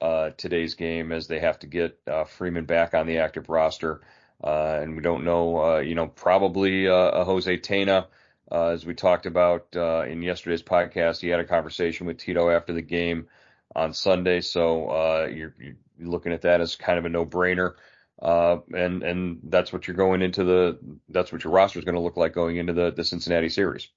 uh, 0.00 0.30
today's 0.36 0.74
game 0.74 1.12
as 1.12 1.26
they 1.26 1.40
have 1.40 1.58
to 1.58 1.66
get 1.66 1.98
uh, 2.06 2.24
Freeman 2.24 2.66
back 2.66 2.94
on 2.94 3.06
the 3.06 3.18
active 3.18 3.48
roster. 3.48 4.02
Uh, 4.42 4.78
and 4.82 4.94
we 4.94 5.02
don't 5.02 5.24
know, 5.24 5.78
you 5.78 5.94
know, 5.94 6.06
probably 6.06 6.86
a 6.86 7.24
Jose 7.24 7.58
Tena, 7.58 8.06
as 8.52 8.84
we 8.84 8.94
talked 8.94 9.24
about 9.24 9.74
in 9.74 10.22
yesterday's 10.22 10.62
podcast. 10.62 11.20
He 11.20 11.28
had 11.28 11.40
a 11.40 11.44
conversation 11.44 12.06
with 12.06 12.18
Tito 12.18 12.50
after 12.50 12.74
the 12.74 12.82
game 12.82 13.28
on 13.74 13.94
Sunday, 13.94 14.42
so 14.42 15.24
you're, 15.24 15.54
you're, 15.58 15.76
looking 15.98 16.34
at 16.34 16.42
that 16.42 16.60
as 16.60 16.76
kind 16.76 16.98
of 16.98 17.06
a 17.06 17.08
no-brainer. 17.08 17.76
and 18.20 19.02
and 19.02 19.40
that's 19.44 19.72
what 19.72 19.88
you're 19.88 19.96
going 19.96 20.20
into 20.20 20.44
the 20.44 20.78
that's 21.08 21.32
what 21.32 21.42
your 21.42 21.54
roster 21.54 21.78
is 21.78 21.86
going 21.86 21.94
to 21.94 22.02
look 22.02 22.18
like 22.18 22.34
going 22.34 22.58
into 22.58 22.74
the 22.74 22.90
the 22.90 23.04
Cincinnati 23.04 23.48
series. 23.48 23.88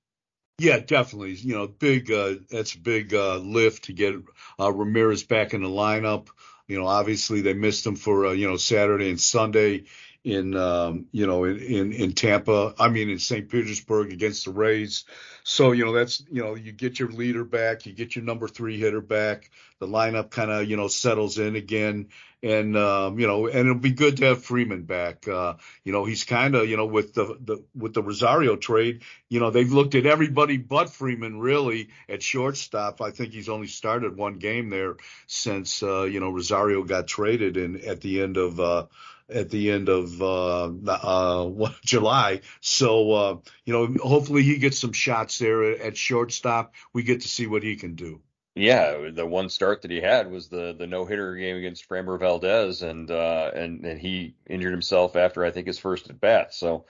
Yeah, 0.59 0.79
definitely. 0.79 1.33
You 1.35 1.55
know, 1.55 1.67
big. 1.67 2.11
Uh, 2.11 2.35
that's 2.49 2.75
a 2.75 2.79
big 2.79 3.13
uh, 3.13 3.37
lift 3.37 3.85
to 3.85 3.93
get 3.93 4.15
uh, 4.59 4.71
Ramirez 4.71 5.23
back 5.23 5.53
in 5.53 5.63
the 5.63 5.69
lineup. 5.69 6.27
You 6.67 6.77
know, 6.79 6.85
obviously 6.85 7.41
they 7.41 7.53
missed 7.53 7.85
him 7.85 7.95
for 7.95 8.27
uh, 8.27 8.31
you 8.31 8.47
know 8.47 8.57
Saturday 8.57 9.09
and 9.09 9.19
Sunday 9.19 9.85
in 10.23 10.55
um, 10.55 11.07
you 11.11 11.27
know 11.27 11.45
in, 11.45 11.59
in 11.59 11.93
in 11.93 12.13
Tampa. 12.13 12.73
I 12.79 12.89
mean 12.89 13.09
in 13.09 13.19
St. 13.19 13.49
Petersburg 13.49 14.11
against 14.11 14.45
the 14.45 14.51
Rays. 14.51 15.05
So 15.43 15.71
you 15.71 15.85
know 15.85 15.93
that's 15.93 16.23
you 16.31 16.43
know 16.43 16.55
you 16.55 16.71
get 16.71 16.99
your 16.99 17.09
leader 17.09 17.43
back, 17.43 17.85
you 17.85 17.93
get 17.93 18.15
your 18.15 18.25
number 18.25 18.47
three 18.47 18.79
hitter 18.79 19.01
back. 19.01 19.49
The 19.79 19.88
lineup 19.88 20.29
kind 20.29 20.51
of 20.51 20.69
you 20.69 20.75
know 20.75 20.89
settles 20.89 21.38
in 21.38 21.55
again, 21.55 22.09
and 22.43 22.75
um, 22.75 23.17
you 23.17 23.27
know 23.27 23.47
and 23.47 23.59
it'll 23.59 23.75
be 23.75 23.91
good 23.91 24.17
to 24.17 24.25
have 24.25 24.43
Freeman 24.43 24.83
back. 24.83 25.25
Uh, 25.27 25.55
you 25.85 25.93
know 25.93 26.03
he's 26.03 26.25
kind 26.25 26.53
of 26.55 26.69
you 26.69 26.75
know 26.75 26.85
with 26.85 27.13
the, 27.13 27.38
the 27.39 27.63
with 27.73 27.93
the 27.93 28.03
Rosario 28.03 28.57
trade, 28.57 29.03
you 29.29 29.39
know 29.39 29.51
they've 29.51 29.71
looked 29.71 29.95
at 29.95 30.05
everybody 30.05 30.57
but 30.57 30.89
Freeman 30.89 31.39
really 31.39 31.89
at 32.09 32.21
shortstop. 32.21 33.01
I 33.01 33.11
think 33.11 33.31
he's 33.31 33.49
only 33.49 33.67
started 33.67 34.17
one 34.17 34.38
game 34.38 34.69
there 34.69 34.97
since 35.27 35.81
uh, 35.81 36.03
you 36.03 36.19
know 36.19 36.29
Rosario 36.29 36.83
got 36.83 37.07
traded 37.07 37.55
and 37.55 37.81
at 37.81 38.01
the 38.01 38.21
end 38.21 38.35
of 38.35 38.59
uh, 38.59 38.85
at 39.31 39.50
the 39.50 39.71
end 39.71 39.89
of 39.89 40.21
uh, 40.21 40.71
uh, 40.88 41.71
July. 41.86 42.41
So 42.62 43.12
uh, 43.12 43.38
you 43.65 43.74
know, 43.74 43.95
hopefully 44.01 44.43
he 44.43 44.57
gets 44.57 44.79
some 44.79 44.93
shots 44.93 45.39
there 45.39 45.63
at 45.63 45.98
shortstop. 45.98 46.74
We 46.93 47.03
get 47.03 47.21
to 47.21 47.27
see 47.27 47.48
what 47.48 47.63
he 47.63 47.75
can 47.75 47.95
do. 47.95 48.21
Yeah, 48.55 49.09
the 49.12 49.25
one 49.25 49.50
start 49.50 49.83
that 49.83 49.91
he 49.91 50.01
had 50.01 50.29
was 50.29 50.50
the 50.50 50.75
the 50.77 50.88
no 50.88 51.05
hitter 51.05 51.36
game 51.36 51.57
against 51.57 51.88
Framber 51.88 52.19
Valdez, 52.19 52.81
and 52.81 53.09
uh, 53.09 53.51
and 53.53 53.86
and 53.86 54.00
he 54.00 54.36
injured 54.50 54.71
himself 54.74 55.15
after 55.15 55.45
I 55.45 55.51
think 55.51 55.67
his 55.67 55.79
first 55.79 56.09
at 56.09 56.19
bat. 56.19 56.53
So 56.53 56.86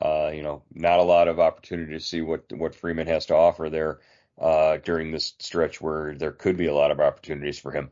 uh, 0.00 0.30
you 0.34 0.42
know, 0.42 0.62
not 0.74 0.98
a 0.98 1.04
lot 1.04 1.28
of 1.28 1.38
opportunity 1.38 1.92
to 1.92 2.00
see 2.00 2.20
what 2.20 2.52
what 2.52 2.74
Freeman 2.74 3.06
has 3.06 3.26
to 3.26 3.36
offer 3.36 3.70
there 3.70 4.00
uh, 4.40 4.78
during 4.78 5.10
this 5.10 5.34
stretch 5.38 5.80
where 5.80 6.14
there 6.14 6.32
could 6.32 6.56
be 6.56 6.66
a 6.66 6.74
lot 6.74 6.90
of 6.90 7.00
opportunities 7.00 7.58
for 7.58 7.70
him. 7.70 7.90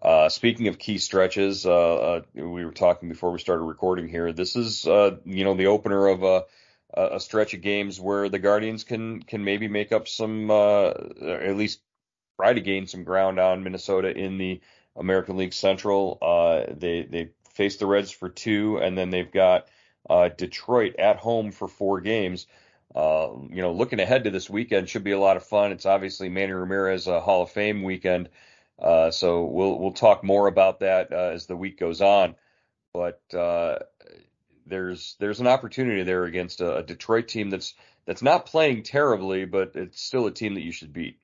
Uh, 0.00 0.28
speaking 0.28 0.68
of 0.68 0.78
key 0.78 0.98
stretches, 0.98 1.66
uh, 1.66 1.94
uh, 1.94 2.20
we 2.34 2.64
were 2.64 2.72
talking 2.72 3.08
before 3.08 3.30
we 3.30 3.38
started 3.38 3.64
recording 3.64 4.08
here. 4.08 4.32
This 4.32 4.56
is, 4.56 4.86
uh, 4.86 5.16
you 5.24 5.44
know, 5.44 5.54
the 5.54 5.66
opener 5.66 6.06
of 6.06 6.22
a, 6.22 6.44
a, 6.94 7.20
stretch 7.20 7.54
of 7.54 7.60
games 7.60 8.00
where 8.00 8.28
the 8.28 8.38
Guardians 8.38 8.84
can 8.84 9.22
can 9.22 9.44
maybe 9.44 9.68
make 9.68 9.92
up 9.92 10.08
some, 10.08 10.50
uh, 10.50 10.88
at 10.88 11.56
least 11.56 11.80
try 12.36 12.52
to 12.52 12.60
gain 12.60 12.86
some 12.86 13.04
ground 13.04 13.38
on 13.38 13.62
Minnesota 13.62 14.16
in 14.16 14.38
the 14.38 14.60
American 14.96 15.36
League 15.36 15.52
Central. 15.52 16.18
Uh, 16.22 16.72
they 16.74 17.02
they 17.02 17.30
face 17.50 17.76
the 17.76 17.86
Reds 17.86 18.10
for 18.10 18.28
two, 18.28 18.78
and 18.78 18.96
then 18.96 19.10
they've 19.10 19.30
got 19.30 19.68
Detroit 20.36 20.96
at 20.98 21.16
home 21.18 21.52
for 21.52 21.68
four 21.68 22.00
games. 22.00 22.46
you 22.96 23.62
know, 23.62 23.72
looking 23.72 24.00
ahead 24.00 24.24
to 24.24 24.30
this 24.30 24.50
weekend 24.50 24.88
should 24.88 25.04
be 25.04 25.12
a 25.12 25.20
lot 25.20 25.36
of 25.36 25.44
fun. 25.44 25.70
It's 25.70 25.86
obviously 25.86 26.28
Manny 26.28 26.52
Ramirez 26.52 27.04
Hall 27.04 27.42
of 27.42 27.50
Fame 27.50 27.82
weekend. 27.82 28.30
Uh, 28.82 29.12
so 29.12 29.44
we'll 29.44 29.78
we'll 29.78 29.92
talk 29.92 30.24
more 30.24 30.48
about 30.48 30.80
that 30.80 31.12
uh, 31.12 31.30
as 31.32 31.46
the 31.46 31.56
week 31.56 31.78
goes 31.78 32.00
on. 32.00 32.34
But 32.92 33.22
uh, 33.32 33.78
there's 34.66 35.16
there's 35.20 35.40
an 35.40 35.46
opportunity 35.46 36.02
there 36.02 36.24
against 36.24 36.60
a, 36.60 36.78
a, 36.78 36.82
Detroit 36.82 37.28
team 37.28 37.48
that's 37.48 37.74
that's 38.06 38.22
not 38.22 38.46
playing 38.46 38.82
terribly, 38.82 39.44
but 39.44 39.72
it's 39.76 40.02
still 40.02 40.26
a 40.26 40.32
team 40.32 40.54
that 40.54 40.64
you 40.64 40.72
should 40.72 40.92
beat. 40.92 41.20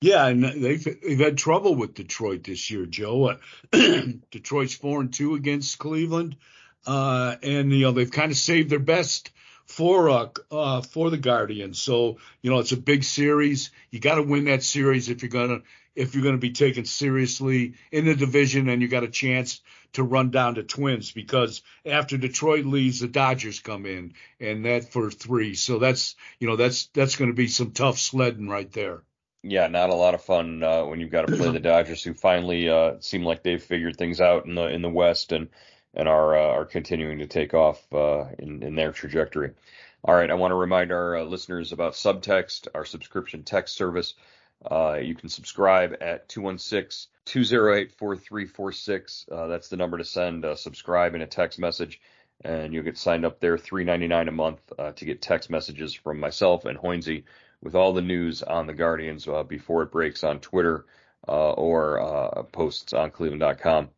Yeah, 0.00 0.26
and 0.26 0.42
they've 0.42 0.84
they've 0.84 1.18
had 1.20 1.38
trouble 1.38 1.76
with 1.76 1.94
Detroit 1.94 2.42
this 2.42 2.68
year, 2.68 2.84
Joe. 2.86 3.38
Detroit's 3.70 4.74
four 4.74 5.00
and 5.00 5.12
two 5.12 5.36
against 5.36 5.78
Cleveland, 5.78 6.36
uh, 6.84 7.36
and 7.44 7.70
you 7.70 7.82
know 7.82 7.92
they've 7.92 8.10
kind 8.10 8.32
of 8.32 8.36
saved 8.36 8.70
their 8.70 8.80
best 8.80 9.30
for 9.66 10.10
uh, 10.10 10.28
uh, 10.50 10.82
for 10.82 11.10
the 11.10 11.16
Guardians. 11.16 11.80
So 11.80 12.18
you 12.42 12.50
know 12.50 12.58
it's 12.58 12.72
a 12.72 12.76
big 12.76 13.04
series. 13.04 13.70
You 13.90 14.00
got 14.00 14.16
to 14.16 14.22
win 14.22 14.46
that 14.46 14.64
series 14.64 15.08
if 15.08 15.22
you're 15.22 15.30
gonna 15.30 15.62
if 15.94 16.14
you're 16.14 16.22
going 16.22 16.36
to 16.36 16.40
be 16.40 16.52
taken 16.52 16.84
seriously 16.84 17.74
in 17.90 18.04
the 18.06 18.14
division 18.14 18.68
and 18.68 18.80
you 18.80 18.88
got 18.88 19.04
a 19.04 19.08
chance 19.08 19.60
to 19.94 20.02
run 20.02 20.30
down 20.30 20.54
to 20.54 20.62
Twins 20.62 21.12
because 21.12 21.62
after 21.84 22.16
Detroit 22.16 22.64
leaves, 22.64 23.00
the 23.00 23.08
Dodgers 23.08 23.60
come 23.60 23.86
in 23.86 24.14
and 24.40 24.64
that 24.64 24.90
for 24.90 25.10
three. 25.10 25.54
So 25.54 25.78
that's 25.78 26.16
you 26.38 26.48
know 26.48 26.56
that's 26.56 26.86
that's 26.94 27.16
going 27.16 27.30
to 27.30 27.36
be 27.36 27.48
some 27.48 27.72
tough 27.72 27.98
sledding 27.98 28.48
right 28.48 28.70
there. 28.72 29.02
Yeah, 29.42 29.66
not 29.66 29.90
a 29.90 29.94
lot 29.94 30.14
of 30.14 30.22
fun 30.22 30.62
uh, 30.62 30.84
when 30.84 31.00
you've 31.00 31.10
got 31.10 31.26
to 31.26 31.36
play 31.36 31.50
the 31.50 31.58
Dodgers, 31.58 32.04
who 32.04 32.14
finally 32.14 32.68
uh, 32.68 32.94
seem 33.00 33.24
like 33.24 33.42
they've 33.42 33.62
figured 33.62 33.96
things 33.96 34.20
out 34.20 34.46
in 34.46 34.54
the 34.54 34.68
in 34.68 34.82
the 34.82 34.88
West 34.88 35.32
and 35.32 35.48
and 35.94 36.08
are 36.08 36.36
uh, 36.36 36.48
are 36.48 36.64
continuing 36.64 37.18
to 37.18 37.26
take 37.26 37.52
off 37.52 37.80
uh, 37.92 38.26
in 38.38 38.62
in 38.62 38.74
their 38.74 38.92
trajectory. 38.92 39.50
All 40.04 40.14
right, 40.14 40.30
I 40.30 40.34
want 40.34 40.50
to 40.50 40.56
remind 40.56 40.90
our 40.90 41.18
uh, 41.18 41.22
listeners 41.22 41.72
about 41.72 41.92
Subtext, 41.92 42.66
our 42.74 42.84
subscription 42.84 43.44
text 43.44 43.76
service. 43.76 44.14
Uh, 44.70 44.98
you 45.02 45.14
can 45.14 45.28
subscribe 45.28 45.96
at 46.00 46.28
216 46.28 47.10
208 47.24 47.92
4346. 47.92 49.26
Uh, 49.30 49.46
that's 49.46 49.68
the 49.68 49.76
number 49.76 49.98
to 49.98 50.04
send 50.04 50.44
uh, 50.44 50.54
subscribe 50.54 51.14
in 51.14 51.22
a 51.22 51.26
text 51.26 51.58
message, 51.58 52.00
and 52.44 52.72
you'll 52.72 52.84
get 52.84 52.98
signed 52.98 53.24
up 53.24 53.40
there 53.40 53.56
$3.99 53.56 54.28
a 54.28 54.32
month 54.32 54.60
uh, 54.78 54.92
to 54.92 55.04
get 55.04 55.22
text 55.22 55.50
messages 55.50 55.94
from 55.94 56.20
myself 56.20 56.64
and 56.64 56.78
Hoynesy 56.78 57.24
with 57.62 57.74
all 57.74 57.92
the 57.92 58.02
news 58.02 58.42
on 58.42 58.66
the 58.66 58.74
Guardians 58.74 59.26
uh, 59.28 59.42
before 59.42 59.82
it 59.82 59.92
breaks 59.92 60.24
on 60.24 60.40
Twitter 60.40 60.84
uh, 61.28 61.52
or 61.52 62.46
posts 62.52 62.92
on 62.92 63.10
cleveland.com. 63.10 63.88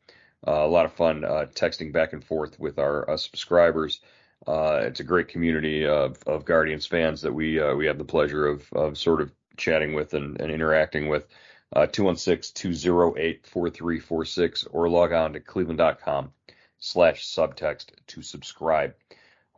a 0.45 0.67
lot 0.67 0.85
of 0.85 0.93
fun 0.93 1.23
texting 1.55 1.93
back 1.93 2.13
and 2.13 2.23
forth 2.23 2.59
with 2.59 2.79
our 2.79 3.17
subscribers. 3.17 4.01
it's 4.47 5.01
a 5.01 5.05
great 5.05 5.29
community 5.29 5.87
of, 5.87 6.23
of 6.27 6.45
Guardians 6.45 6.87
fans 6.87 7.23
that 7.23 7.33
we 7.33 7.59
we 7.75 7.87
have 7.87 7.97
the 7.97 8.05
pleasure 8.05 8.47
of, 8.47 8.71
of 8.75 8.99
sort 8.99 9.23
of 9.23 9.33
chatting 9.57 9.95
with 9.95 10.15
and, 10.15 10.41
and 10.41 10.51
interacting 10.51 11.07
with. 11.09 11.29
Uh, 11.75 11.87
216-208-4346 11.87 14.67
or 14.71 14.89
log 14.89 15.13
on 15.13 15.33
to 15.33 15.41
cleveland.com 15.41 16.31
slash 16.79 17.27
subtext 17.27 17.87
to 18.07 18.23
subscribe. 18.23 18.95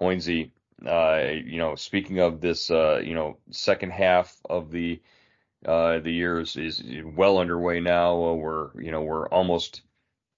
Hoynesy, 0.01 0.51
uh, 0.87 1.21
you 1.45 1.59
know, 1.59 1.75
speaking 1.75 2.21
of 2.21 2.41
this, 2.41 2.71
uh, 2.71 3.03
you 3.05 3.15
know, 3.15 3.37
second 3.51 3.93
half 3.93 4.35
of 4.49 4.71
the 4.71 5.03
uh, 5.67 5.99
the 5.99 6.13
year 6.13 6.41
is, 6.41 6.57
is 6.57 6.83
well 7.17 7.39
underway 7.39 7.81
now. 7.81 8.25
Uh, 8.25 8.35
we're, 8.35 8.81
you 8.81 8.93
know, 8.93 9.03
we're 9.03 9.29
almost 9.29 9.83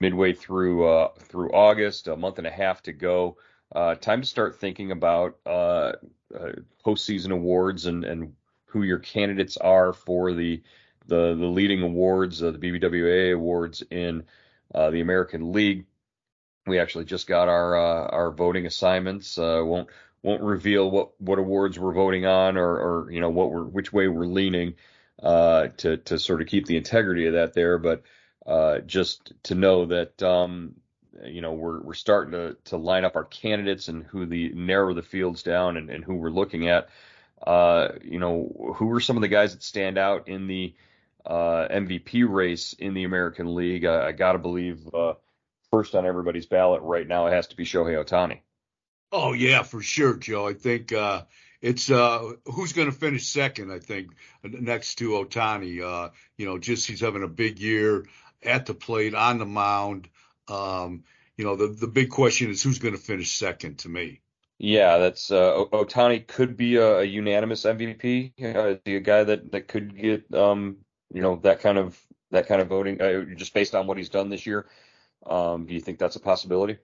midway 0.01 0.33
through 0.33 0.89
uh, 0.89 1.09
through 1.19 1.53
August, 1.53 2.09
a 2.09 2.17
month 2.17 2.39
and 2.39 2.47
a 2.47 2.51
half 2.51 2.83
to 2.83 2.93
go. 2.93 3.37
Uh, 3.75 3.95
time 3.95 4.23
to 4.23 4.27
start 4.27 4.59
thinking 4.59 4.93
about 4.93 5.37
uh, 5.45 5.93
uh, 6.35 6.53
postseason 6.85 7.33
awards 7.33 7.87
and, 7.87 8.05
and 8.05 8.33
who 8.69 8.83
your 8.83 8.99
candidates 8.99 9.57
are 9.57 9.93
for 9.93 10.33
the 10.33 10.63
the 11.07 11.35
the 11.35 11.47
leading 11.47 11.83
awards, 11.83 12.43
uh, 12.43 12.51
the 12.51 12.59
BBWA 12.59 13.35
awards 13.35 13.83
in 13.91 14.25
uh, 14.75 14.91
the 14.91 15.01
American 15.01 15.53
League. 15.53 15.87
We 16.67 16.79
actually 16.79 17.07
just 17.07 17.27
got 17.27 17.49
our 17.49 17.77
uh, 17.77 18.09
our 18.09 18.31
voting 18.31 18.67
assignments. 18.67 19.39
Uh, 19.39 19.63
won't 19.65 19.89
won't 20.23 20.43
reveal 20.43 20.91
what 20.91 21.21
what 21.21 21.39
awards 21.39 21.79
we're 21.79 21.93
voting 21.93 22.27
on 22.27 22.57
or 22.57 22.69
or 22.69 23.11
you 23.11 23.21
know 23.21 23.31
what 23.31 23.51
we're 23.51 23.65
which 23.65 23.93
way 23.93 24.09
we're 24.09 24.27
leaning 24.27 24.75
uh, 25.23 25.69
to 25.79 25.97
to 25.99 26.19
sort 26.19 26.43
of 26.43 26.49
keep 26.49 26.67
the 26.67 26.77
integrity 26.77 27.27
of 27.27 27.35
that 27.35 27.55
there, 27.55 27.79
but 27.79 28.03
uh, 28.47 28.79
just 28.81 29.33
to 29.45 29.55
know 29.55 29.87
that 29.87 30.23
um, 30.23 30.75
you 31.25 31.41
know 31.41 31.53
we're 31.53 31.81
we're 31.81 31.95
starting 31.95 32.33
to 32.33 32.57
to 32.65 32.77
line 32.77 33.05
up 33.05 33.17
our 33.17 33.25
candidates 33.25 33.89
and 33.89 34.05
who 34.05 34.27
the 34.27 34.51
narrow 34.51 34.95
the 34.95 35.03
fields 35.03 35.43
down 35.43 35.77
and, 35.77 35.91
and 35.91 36.05
who 36.05 36.15
we're 36.15 36.31
looking 36.31 36.69
at. 36.69 36.89
Uh, 37.45 37.89
you 38.03 38.19
know 38.19 38.75
who 38.77 38.91
are 38.93 39.01
some 39.01 39.17
of 39.17 39.23
the 39.23 39.29
guys 39.29 39.53
that 39.53 39.63
stand 39.63 39.99
out 39.99 40.29
in 40.29 40.47
the 40.47 40.75
uh, 41.25 41.69
MVP 41.71 42.29
race 42.29 42.73
in 42.73 42.95
the 42.95 43.05
American 43.05 43.55
League? 43.55 43.85
I, 43.85 44.09
I 44.09 44.13
got 44.13 44.33
to 44.33 44.39
believe 44.39 44.89
uh, 44.93 45.15
first 45.71 45.95
on 45.95 46.07
everybody's 46.07 46.47
ballot 46.47 46.83
right 46.83 47.07
now 47.07 47.27
it 47.27 47.33
has 47.33 47.49
to 47.49 47.57
be 47.57 47.65
Shohei 47.65 48.03
Ohtani. 48.05 48.41
Oh 49.11 49.33
yeah, 49.33 49.63
for 49.63 49.81
sure, 49.81 50.15
Joe. 50.15 50.47
I 50.47 50.55
think 50.55 50.93
uh, 50.93 51.23
it's 51.61 51.91
uh, 51.91 52.33
who's 52.45 52.73
going 52.73 52.91
to 52.91 52.97
finish 52.97 53.27
second. 53.27 53.73
I 53.73 53.79
think 53.79 54.11
next 54.43 54.97
to 54.97 55.11
Ohtani. 55.11 55.83
Uh, 55.83 56.11
you 56.37 56.47
know, 56.47 56.59
just 56.59 56.87
he's 56.87 57.01
having 57.01 57.23
a 57.23 57.29
big 57.29 57.59
year 57.59 58.07
at 58.43 58.67
the 58.67 58.75
plate, 58.75 59.15
on 59.15 59.39
the 59.39 59.47
mound. 59.47 60.09
Um, 60.47 61.05
you 61.37 61.45
know, 61.45 61.57
the 61.57 61.69
the 61.69 61.87
big 61.87 62.11
question 62.11 62.51
is 62.51 62.63
who's 62.63 62.79
going 62.79 62.95
to 62.95 63.01
finish 63.01 63.31
second 63.31 63.79
to 63.79 63.89
me. 63.89 64.21
Yeah, 64.59 64.99
that's 64.99 65.31
uh, 65.31 65.65
Ohtani 65.73 66.27
could 66.27 66.57
be 66.57 66.77
a, 66.77 66.99
a 66.99 67.05
unanimous 67.05 67.65
MVP. 67.65 68.35
Uh, 68.43 68.77
a 68.87 69.01
guy 69.01 69.23
that 69.25 69.53
that 69.53 69.69
could 69.69 69.97
get 69.97 70.33
um, 70.35 70.79
you 71.13 71.23
know 71.23 71.37
that 71.37 71.61
kind 71.61 71.79
of 71.79 72.01
that 72.33 72.49
kind 72.49 72.61
of 72.61 72.69
voting 72.69 73.01
uh, 73.01 73.23
just 73.37 73.55
based 73.55 73.75
on 73.75 73.87
what 73.87 73.97
he's 73.99 74.09
done 74.09 74.31
this 74.31 74.47
year. 74.47 74.69
Um, 75.27 75.67
do 75.67 75.75
you 75.75 75.81
think 75.81 75.99
that's 75.99 76.17
a 76.17 76.21
possibility? 76.21 76.79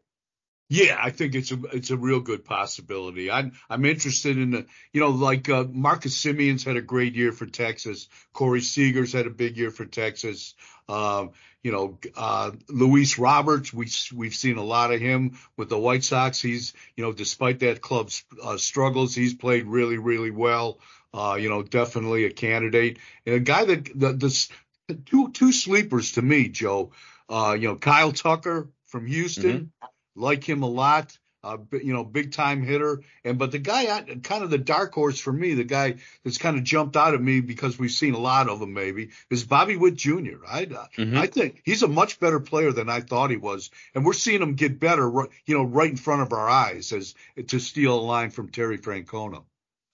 Yeah, 0.71 0.99
I 1.00 1.11
think 1.11 1.35
it's 1.35 1.52
a 1.52 1.61
it's 1.73 1.90
a 1.90 1.97
real 1.97 2.21
good 2.21 2.44
possibility. 2.44 3.30
I'm 3.30 3.52
I'm 3.68 3.85
interested 3.85 4.38
in 4.38 4.50
the 4.52 4.66
you 4.94 5.00
know 5.00 5.11
like 5.11 5.49
uh, 5.50 5.64
Marcus 5.71 6.16
Semien's 6.16 6.64
had 6.64 6.76
a 6.76 6.83
great 6.83 7.14
year 7.14 7.33
for 7.33 7.44
Texas. 7.44 8.09
Corey 8.33 8.62
Seager's 8.62 9.12
had 9.12 9.26
a 9.26 9.30
big 9.30 9.59
year 9.59 9.71
for 9.71 9.85
Texas. 9.85 10.54
Um, 10.88 11.33
you 11.62 11.71
know, 11.71 11.99
uh, 12.16 12.52
Luis 12.68 13.18
Roberts, 13.18 13.75
we 13.75 13.88
we've 14.14 14.35
seen 14.35 14.56
a 14.56 14.64
lot 14.64 14.90
of 14.90 15.00
him 15.00 15.38
with 15.59 15.68
the 15.68 15.78
White 15.78 16.02
Sox. 16.02 16.40
He's 16.40 16.73
you 16.97 17.04
know 17.04 17.12
despite 17.12 17.61
that 17.61 17.83
club's 17.83 18.25
uh, 18.42 18.56
struggles, 18.56 19.14
he's 19.14 19.35
played 19.35 19.66
really 19.66 19.99
really 19.99 20.30
well. 20.30 20.78
Uh, 21.12 21.37
you 21.38 21.50
know, 21.50 21.62
definitely 21.62 22.25
a 22.25 22.30
candidate 22.30 22.99
and 23.26 23.37
a 23.37 23.40
guy 23.40 23.66
that 23.66 23.85
the, 23.94 24.12
the 24.14 24.94
two 24.94 25.30
two 25.30 25.52
sleepers 25.52 26.12
to 26.12 26.23
me, 26.23 26.49
Joe. 26.49 26.92
Uh, 27.28 27.54
you 27.59 27.68
know, 27.68 27.76
Kyle 27.76 28.12
Tucker 28.12 28.71
from 28.87 29.06
Houston. 29.06 29.52
Mm-hmm 29.52 29.87
like 30.14 30.49
him 30.49 30.62
a 30.62 30.68
lot. 30.68 31.16
Uh, 31.42 31.59
you 31.73 31.92
know, 31.92 32.04
big 32.04 32.33
time 32.33 32.62
hitter. 32.62 33.02
And 33.23 33.38
but 33.38 33.52
the 33.52 33.59
guy, 33.59 33.85
kind 34.23 34.42
of 34.42 34.49
the 34.49 34.56
dark 34.56 34.94
horse 34.94 35.18
for 35.21 35.30
me, 35.30 35.52
the 35.52 35.62
guy 35.62 35.97
that's 36.25 36.38
kind 36.38 36.56
of 36.56 36.64
jumped 36.64 36.97
out 36.97 37.12
at 37.12 37.21
me 37.21 37.42
because 37.42 37.78
we've 37.78 37.90
seen 37.90 38.14
a 38.14 38.18
lot 38.18 38.49
of 38.49 38.62
him, 38.62 38.73
maybe, 38.73 39.11
is 39.28 39.44
Bobby 39.44 39.76
Witt 39.76 39.94
Jr. 39.94 40.38
I 40.49 40.64
mm-hmm. 40.64 41.18
I 41.18 41.26
think 41.26 41.61
he's 41.62 41.83
a 41.83 41.88
much 41.88 42.18
better 42.18 42.40
player 42.40 42.73
than 42.73 42.88
I 42.88 43.00
thought 43.00 43.30
he 43.30 43.37
was, 43.37 43.71
and 43.94 44.06
we're 44.06 44.14
seeing 44.14 44.40
him 44.40 44.54
get 44.54 44.80
better, 44.80 45.06
you 45.44 45.54
know, 45.54 45.64
right 45.64 45.90
in 45.90 45.99
front 45.99 46.23
of 46.23 46.33
our 46.33 46.49
eyes, 46.49 46.92
as 46.92 47.14
to 47.49 47.59
steal 47.59 47.99
a 47.99 48.00
line 48.00 48.30
from 48.30 48.49
Terry 48.49 48.78
Francona. 48.78 49.42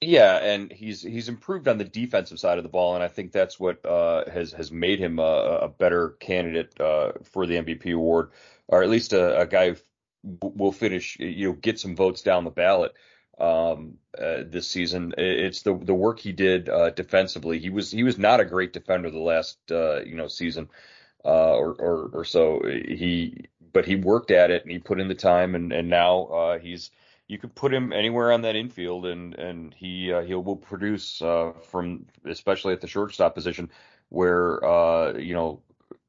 Yeah, 0.03 0.37
and 0.37 0.73
he's 0.73 1.03
he's 1.03 1.29
improved 1.29 1.69
on 1.69 1.77
the 1.77 1.85
defensive 1.85 2.39
side 2.39 2.57
of 2.57 2.65
the 2.65 2.71
ball, 2.71 2.95
and 2.95 3.05
I 3.05 3.09
think 3.09 3.33
that's 3.33 3.61
what 3.61 3.85
uh, 3.85 4.31
has 4.31 4.53
has 4.53 4.73
made 4.73 4.99
him 4.99 5.19
a, 5.19 5.59
a 5.63 5.69
better 5.69 6.11
candidate 6.21 6.81
uh, 6.81 7.13
for 7.25 7.45
the 7.47 7.57
MVP 7.57 7.93
award, 7.93 8.31
or 8.67 8.83
at 8.83 8.89
least 8.89 9.13
a, 9.13 9.41
a 9.41 9.47
guy 9.47 9.75
will 10.23 10.73
finish, 10.73 11.19
you 11.19 11.49
know, 11.49 11.55
get 11.55 11.79
some 11.79 11.97
votes 11.97 12.23
down 12.23 12.45
the 12.45 12.51
ballot 12.51 12.95
um, 13.41 13.95
uh, 14.19 14.43
this 14.47 14.69
season. 14.69 15.15
It's 15.17 15.63
the 15.63 15.75
the 15.75 15.95
work 15.95 16.21
he 16.21 16.33
did 16.33 16.69
uh, 16.69 16.91
defensively. 16.91 17.59
He 17.59 17.71
was 17.71 17.91
he 17.91 18.05
was 18.05 18.19
not 18.19 18.41
a 18.41 18.45
great 18.45 18.73
defender 18.73 19.11
the 19.11 19.19
last 19.19 19.59
uh, 19.71 20.03
you 20.03 20.15
know 20.15 20.29
season 20.29 20.69
uh, 21.25 21.55
or, 21.57 21.73
or 21.73 22.11
or 22.13 22.25
so. 22.25 22.63
He 22.65 23.47
but 23.73 23.87
he 23.87 23.97
worked 23.97 24.31
at 24.31 24.51
it 24.51 24.63
and 24.63 24.71
he 24.71 24.79
put 24.79 25.01
in 25.01 25.09
the 25.09 25.15
time 25.15 25.55
and 25.55 25.73
and 25.73 25.89
now 25.89 26.25
uh, 26.25 26.59
he's 26.59 26.91
you 27.29 27.39
could 27.39 27.55
put 27.55 27.73
him 27.73 27.93
anywhere 27.93 28.33
on 28.33 28.43
that 28.43 28.57
infield 28.57 29.07
and 29.07 29.35
and 29.35 29.75
he 29.75 30.13
uh, 30.13 30.21
he 30.21 30.35
will 30.35 30.57
produce 30.57 31.23
from 31.63 32.05
especially 32.27 32.75
at 32.75 32.81
the 32.81 32.89
shortstop 32.89 33.35
position 33.35 33.71
where 34.11 34.61
you 35.19 35.33
know 35.33 35.63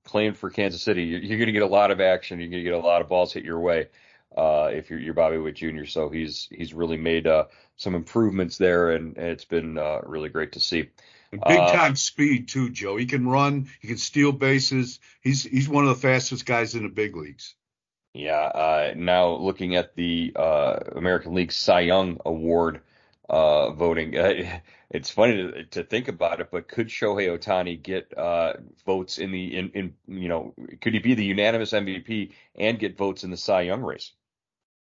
playing 0.04 0.34
for 0.34 0.50
Kansas 0.50 0.82
City, 0.82 1.04
you're, 1.04 1.20
you're 1.20 1.38
going 1.38 1.48
to 1.48 1.54
get 1.54 1.64
a 1.64 1.68
lot 1.68 1.92
of 1.92 2.02
action. 2.02 2.40
You're 2.40 2.50
going 2.50 2.64
to 2.64 2.70
get 2.70 2.74
a 2.74 2.86
lot 2.86 3.02
of 3.02 3.10
balls 3.10 3.34
hit 3.34 3.46
your 3.46 3.60
way 3.60 3.88
uh, 4.36 4.70
if 4.72 4.90
you're, 4.90 5.00
you're 5.00 5.14
Bobby 5.14 5.38
Witt 5.38 5.56
Jr. 5.56 5.86
So 5.86 6.10
he's 6.10 6.48
he's 6.52 6.74
really 6.74 6.98
made 6.98 7.28
uh, 7.28 7.46
some 7.78 7.96
improvements 7.96 8.58
there, 8.58 8.92
and, 8.92 9.18
and 9.18 9.28
it's 9.28 9.46
been 9.46 9.78
uh, 9.78 10.00
really 10.04 10.30
great 10.30 10.54
to 10.54 10.60
see. 10.60 10.90
And 11.32 11.42
big 11.48 11.60
uh, 11.60 11.72
time 11.72 11.96
speed 11.96 12.48
too, 12.48 12.70
Joe. 12.70 12.98
He 12.98 13.06
can 13.06 13.28
run. 13.28 13.70
He 13.80 13.88
can 13.88 13.98
steal 13.98 14.32
bases. 14.32 15.00
He's 15.22 15.44
he's 15.44 15.70
one 15.70 15.86
of 15.86 15.90
the 15.90 16.08
fastest 16.08 16.46
guys 16.46 16.76
in 16.76 16.84
the 16.84 16.90
big 16.90 17.16
leagues. 17.16 17.56
Yeah. 18.14 18.42
Uh, 18.42 18.94
now 18.96 19.36
looking 19.36 19.76
at 19.76 19.96
the 19.96 20.34
uh, 20.36 20.80
American 20.96 21.34
League 21.34 21.52
Cy 21.52 21.82
Young 21.82 22.20
Award 22.26 22.82
uh, 23.32 23.72
voting. 23.72 24.16
Uh, 24.22 24.60
it's 24.94 25.10
funny 25.10 25.38
to, 25.38 25.64
to, 25.64 25.84
think 25.84 26.10
about 26.10 26.42
it, 26.42 26.50
but 26.52 26.68
could 26.68 26.90
Shohei 26.90 27.30
Ohtani 27.30 27.82
get 27.82 28.14
uh, 28.18 28.54
votes 28.86 29.18
in 29.18 29.32
the 29.32 29.58
in, 29.58 29.70
in 29.70 29.94
you 30.08 30.28
know 30.28 30.54
could 30.82 30.94
he 30.94 31.00
be 31.00 31.14
the 31.14 31.24
unanimous 31.24 31.72
MVP 31.72 32.34
and 32.56 32.78
get 32.78 32.98
votes 32.98 33.24
in 33.24 33.32
the 33.32 33.38
Cy 33.38 33.62
Young 33.62 33.82
race? 33.82 34.12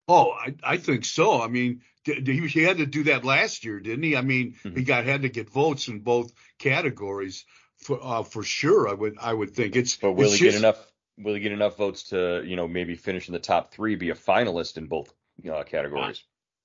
Oh, 0.10 0.32
I, 0.32 0.54
I 0.64 0.78
think 0.78 1.06
so. 1.06 1.42
I 1.42 1.48
mean, 1.48 1.82
he, 2.04 2.46
he 2.48 2.64
had 2.64 2.80
to 2.80 2.86
do 2.86 3.04
that 3.06 3.24
last 3.24 3.64
year, 3.64 3.80
didn't 3.80 4.04
he? 4.04 4.18
I 4.18 4.22
mean, 4.22 4.56
mm-hmm. 4.64 4.78
he 4.78 4.84
got 4.84 5.06
had 5.06 5.22
to 5.22 5.30
get 5.30 5.50
votes 5.50 5.88
in 5.88 6.00
both 6.00 6.34
categories 6.60 7.46
for 7.78 8.00
uh, 8.02 8.24
for 8.24 8.44
sure. 8.44 8.90
I 8.90 8.94
would 8.94 9.18
I 9.20 9.34
would 9.34 9.56
think 9.56 9.78
it's. 9.78 9.96
But 9.96 10.14
will 10.14 10.26
it's 10.26 10.34
he 10.34 10.46
just, 10.46 10.58
get 10.58 10.60
enough? 10.60 10.92
Will 11.18 11.36
he 11.36 11.40
get 11.40 11.54
enough 11.54 11.78
votes 11.78 12.10
to 12.10 12.44
you 12.46 12.58
know 12.58 12.68
maybe 12.68 12.96
finish 12.96 13.30
in 13.30 13.34
the 13.34 13.40
top 13.40 13.72
three, 13.72 13.96
be 13.96 14.10
a 14.10 14.16
finalist 14.16 14.78
in 14.78 14.88
both 14.88 15.14
uh, 15.50 15.64
categories? 15.64 16.22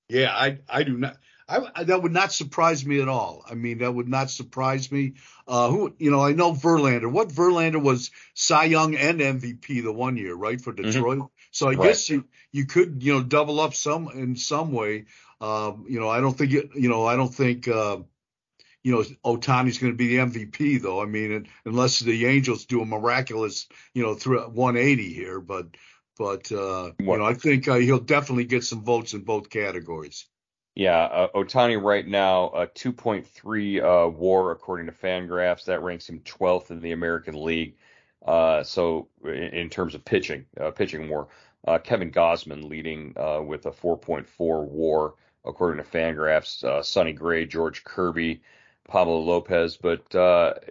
Yeah, 0.09 0.33
I 0.33 0.59
I 0.69 0.83
do 0.83 0.97
not. 0.97 1.17
I, 1.49 1.85
that 1.85 2.03
would 2.03 2.11
not 2.11 2.33
surprise 2.33 2.85
me 2.85 3.01
at 3.01 3.07
all. 3.07 3.43
I 3.49 3.55
mean, 3.55 3.77
that 3.77 3.93
would 3.93 4.09
not 4.09 4.29
surprise 4.29 4.91
me. 4.91 5.13
Uh, 5.47 5.69
who, 5.69 5.95
you 5.97 6.11
know, 6.11 6.19
I 6.19 6.33
know 6.33 6.51
Verlander. 6.51 7.09
What 7.09 7.29
Verlander 7.29 7.81
was 7.81 8.11
Cy 8.33 8.65
Young 8.65 8.95
and 8.95 9.21
MVP 9.21 9.81
the 9.81 9.93
one 9.93 10.17
year, 10.17 10.35
right, 10.35 10.59
for 10.59 10.73
mm-hmm. 10.73 10.91
Detroit. 10.91 11.19
Mm-hmm. 11.19 11.27
So 11.51 11.67
I 11.67 11.73
right. 11.73 11.87
guess 11.87 12.09
you 12.09 12.25
you 12.51 12.65
could, 12.65 13.01
you 13.01 13.13
know, 13.13 13.23
double 13.23 13.61
up 13.61 13.73
some 13.73 14.09
in 14.09 14.35
some 14.35 14.73
way. 14.73 15.05
Um, 15.39 15.85
you 15.87 15.99
know, 15.99 16.09
I 16.09 16.19
don't 16.19 16.37
think 16.37 16.53
it. 16.53 16.69
You 16.75 16.89
know, 16.89 17.05
I 17.05 17.15
don't 17.15 17.33
think. 17.33 17.67
Uh, 17.67 17.99
you 18.83 18.93
know, 18.93 19.03
Ohtani's 19.25 19.79
going 19.79 19.91
to 19.91 19.97
be 19.97 20.15
the 20.15 20.23
MVP, 20.23 20.81
though. 20.81 21.01
I 21.01 21.05
mean, 21.07 21.49
unless 21.65 21.99
the 21.99 22.25
Angels 22.25 22.65
do 22.65 22.81
a 22.81 22.85
miraculous, 22.85 23.67
you 23.93 24.01
know, 24.01 24.13
through 24.13 24.39
180 24.47 25.13
here, 25.13 25.41
but, 25.41 25.67
but, 26.17 26.49
uh, 26.53 26.91
you 26.97 27.17
know, 27.17 27.25
I 27.25 27.33
think 27.33 27.67
uh, 27.67 27.75
he'll 27.75 27.99
definitely 27.99 28.45
get 28.45 28.63
some 28.63 28.85
votes 28.85 29.13
in 29.13 29.25
both 29.25 29.49
categories. 29.49 30.25
Yeah, 30.77 31.05
uh, 31.05 31.27
Ohtani 31.33 31.81
right 31.81 32.07
now, 32.07 32.49
a 32.49 32.67
2.3 32.67 33.81
uh, 33.81 34.09
WAR 34.11 34.51
according 34.51 34.85
to 34.85 34.91
Fangraphs. 34.91 35.65
That 35.65 35.81
ranks 35.81 36.07
him 36.07 36.19
12th 36.19 36.69
in 36.69 36.81
the 36.81 36.91
American 36.91 37.43
League. 37.43 37.77
Uh, 38.23 38.61
so 38.61 39.07
in, 39.23 39.31
in, 39.31 39.69
terms 39.71 39.95
of 39.95 40.05
pitching, 40.05 40.45
uh, 40.61 40.69
pitching 40.69 41.09
WAR, 41.09 41.29
uh, 41.67 41.79
Kevin 41.79 42.11
Gausman 42.11 42.69
leading 42.69 43.15
uh, 43.17 43.41
with 43.41 43.65
a 43.65 43.71
4.4 43.71 44.27
WAR 44.37 45.15
according 45.45 45.83
to 45.83 45.89
Fangraphs. 45.89 46.85
Sonny 46.85 47.11
Gray, 47.13 47.47
George 47.47 47.83
Kirby, 47.83 48.43
Pablo 48.87 49.17
Lopez, 49.21 49.77
but 49.77 50.03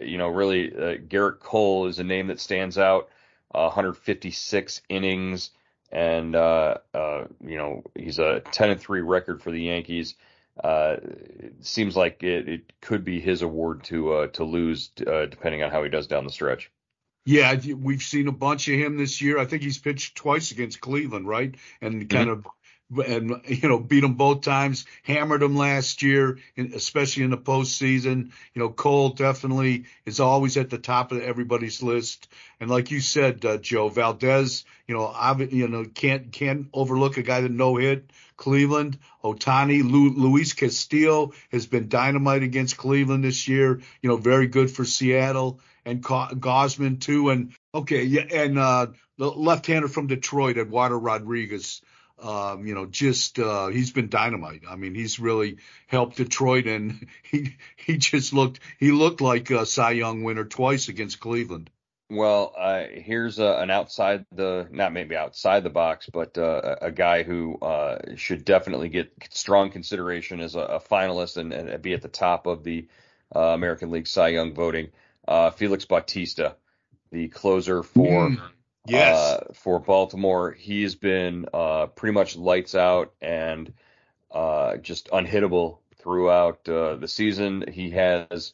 you 0.01 0.17
know, 0.17 0.29
really, 0.29 0.69
Gerrit 1.09 1.41
Cole 1.41 1.87
is 1.87 1.99
a 1.99 2.05
name 2.05 2.27
that 2.27 2.39
stands 2.39 2.77
out. 2.77 3.09
156 3.49 4.81
innings 4.87 5.49
and 5.91 6.35
uh, 6.35 6.77
uh, 6.93 7.25
you 7.43 7.57
know 7.57 7.83
he's 7.95 8.19
a 8.19 8.41
10 8.51 8.71
and 8.71 8.79
3 8.79 9.01
record 9.01 9.41
for 9.41 9.51
the 9.51 9.61
Yankees. 9.61 10.15
Uh, 10.61 10.97
it 11.01 11.53
seems 11.65 11.95
like 11.95 12.23
it, 12.23 12.49
it 12.49 12.73
could 12.81 13.03
be 13.03 13.19
his 13.19 13.41
award 13.41 13.83
to 13.85 14.13
uh, 14.13 14.27
to 14.27 14.43
lose 14.43 14.91
uh, 15.05 15.25
depending 15.27 15.63
on 15.63 15.71
how 15.71 15.83
he 15.83 15.89
does 15.89 16.07
down 16.07 16.23
the 16.23 16.31
stretch. 16.31 16.71
Yeah, 17.25 17.57
we've 17.75 18.01
seen 18.01 18.29
a 18.29 18.31
bunch 18.31 18.69
of 18.69 18.75
him 18.75 18.97
this 18.97 19.21
year. 19.21 19.37
I 19.37 19.43
think 19.43 19.61
he's 19.61 19.77
pitched 19.77 20.15
twice 20.15 20.51
against 20.51 20.79
Cleveland, 20.79 21.27
right? 21.27 21.53
And 21.81 22.09
kind 22.09 22.29
mm-hmm. 22.29 22.39
of 22.39 22.47
and 23.05 23.41
you 23.45 23.67
know 23.67 23.79
beat 23.79 24.01
them 24.01 24.15
both 24.15 24.41
times, 24.41 24.85
hammered 25.03 25.41
them 25.41 25.55
last 25.55 26.01
year, 26.01 26.37
especially 26.57 27.23
in 27.23 27.31
the 27.31 27.37
postseason. 27.37 28.31
You 28.53 28.61
know, 28.61 28.69
Cole 28.69 29.09
definitely 29.09 29.85
is 30.05 30.19
always 30.19 30.57
at 30.57 30.69
the 30.69 30.77
top 30.77 31.11
of 31.11 31.21
everybody's 31.21 31.83
list. 31.83 32.27
And 32.59 32.69
like 32.69 32.91
you 32.91 32.99
said, 32.99 33.43
uh, 33.45 33.57
Joe 33.57 33.89
Valdez, 33.89 34.65
you 34.87 34.95
know, 34.95 35.05
I, 35.05 35.35
you 35.35 35.67
know, 35.67 35.85
can't 35.85 36.31
can't 36.31 36.67
overlook 36.73 37.17
a 37.17 37.23
guy 37.23 37.41
that 37.41 37.51
no 37.51 37.75
hit. 37.75 38.09
Cleveland, 38.37 38.99
Ohtani, 39.23 39.83
Lu, 39.83 40.11
Luis 40.11 40.53
Castillo 40.53 41.33
has 41.51 41.65
been 41.65 41.89
dynamite 41.89 42.43
against 42.43 42.77
Cleveland 42.77 43.23
this 43.23 43.47
year. 43.47 43.81
You 44.01 44.09
know, 44.09 44.17
very 44.17 44.47
good 44.47 44.69
for 44.69 44.85
Seattle 44.85 45.59
and 45.85 46.03
Gausman 46.03 47.01
too. 47.01 47.29
And 47.29 47.53
okay, 47.73 48.03
yeah, 48.03 48.25
and 48.31 48.59
uh, 48.59 48.87
the 49.17 49.29
left-hander 49.31 49.87
from 49.87 50.07
Detroit, 50.07 50.57
Eduardo 50.57 50.97
Rodriguez. 50.97 51.81
Um, 52.19 52.65
you 52.65 52.73
know, 52.73 52.87
just 52.87 53.37
uh, 53.37 53.67
he's 53.67 53.91
been 53.91 54.09
dynamite. 54.09 54.63
I 54.67 54.75
mean, 54.75 54.95
he's 54.95 55.19
really 55.19 55.57
helped 55.85 56.17
Detroit, 56.17 56.65
and 56.65 57.07
he 57.23 57.55
he 57.75 57.97
just 57.97 58.33
looked 58.33 58.59
he 58.79 58.91
looked 58.91 59.21
like 59.21 59.49
a 59.51 59.65
Cy 59.65 59.91
Young 59.91 60.23
winner 60.23 60.45
twice 60.45 60.87
against 60.87 61.19
Cleveland. 61.19 61.69
Well, 62.09 62.53
uh, 62.57 62.83
here's 62.89 63.37
a, 63.37 63.57
an 63.57 63.69
outside 63.69 64.25
the 64.31 64.67
not 64.71 64.93
maybe 64.93 65.15
outside 65.17 65.63
the 65.63 65.69
box, 65.69 66.09
but 66.11 66.37
uh, 66.37 66.77
a 66.81 66.91
guy 66.91 67.23
who 67.23 67.57
uh, 67.59 68.15
should 68.15 68.45
definitely 68.45 68.87
get 68.87 69.11
strong 69.31 69.71
consideration 69.71 70.39
as 70.39 70.55
a, 70.55 70.61
a 70.61 70.79
finalist 70.79 71.35
and, 71.35 71.51
and, 71.51 71.81
be 71.81 71.93
at 71.93 72.01
the 72.01 72.07
top 72.07 72.47
of 72.47 72.63
the 72.63 72.87
uh, 73.35 73.39
American 73.39 73.91
League 73.91 74.07
Cy 74.07 74.29
Young 74.29 74.53
voting. 74.53 74.89
Uh, 75.27 75.49
Felix 75.51 75.83
Bautista, 75.83 76.55
the 77.11 77.27
closer 77.27 77.83
for 77.83 78.29
mm. 78.29 78.41
Yes. 78.89 79.17
Uh, 79.17 79.53
for 79.53 79.79
Baltimore, 79.79 80.51
he's 80.51 80.95
been 80.95 81.47
uh, 81.53 81.87
pretty 81.87 82.13
much 82.13 82.35
lights 82.35 82.75
out 82.75 83.13
and 83.21 83.73
uh, 84.31 84.77
just 84.77 85.09
unhittable 85.09 85.79
throughout 85.97 86.67
uh, 86.69 86.95
the 86.95 87.07
season. 87.07 87.65
He 87.71 87.91
has, 87.91 88.53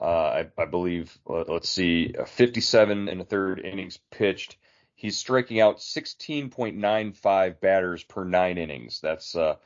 uh, 0.00 0.04
I, 0.04 0.46
I, 0.56 0.64
believe, 0.64 1.16
let's 1.26 1.68
see, 1.68 2.14
57 2.26 3.08
and 3.08 3.20
a 3.20 3.24
third 3.24 3.60
innings 3.60 3.98
pitched. 4.10 4.56
He's 4.94 5.18
striking 5.18 5.60
out 5.60 5.78
16.95 5.78 7.60
batters 7.60 8.02
per 8.02 8.24
nine 8.24 8.56
innings. 8.56 9.00
That's 9.00 9.36
uh, 9.36 9.56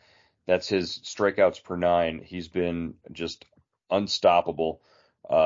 that's 0.46 0.68
his 0.68 0.98
strikeouts 1.04 1.62
per 1.62 1.76
nine. 1.76 2.20
He's 2.24 2.48
been 2.48 2.94
just 3.12 3.44
unstoppable. 3.90 4.80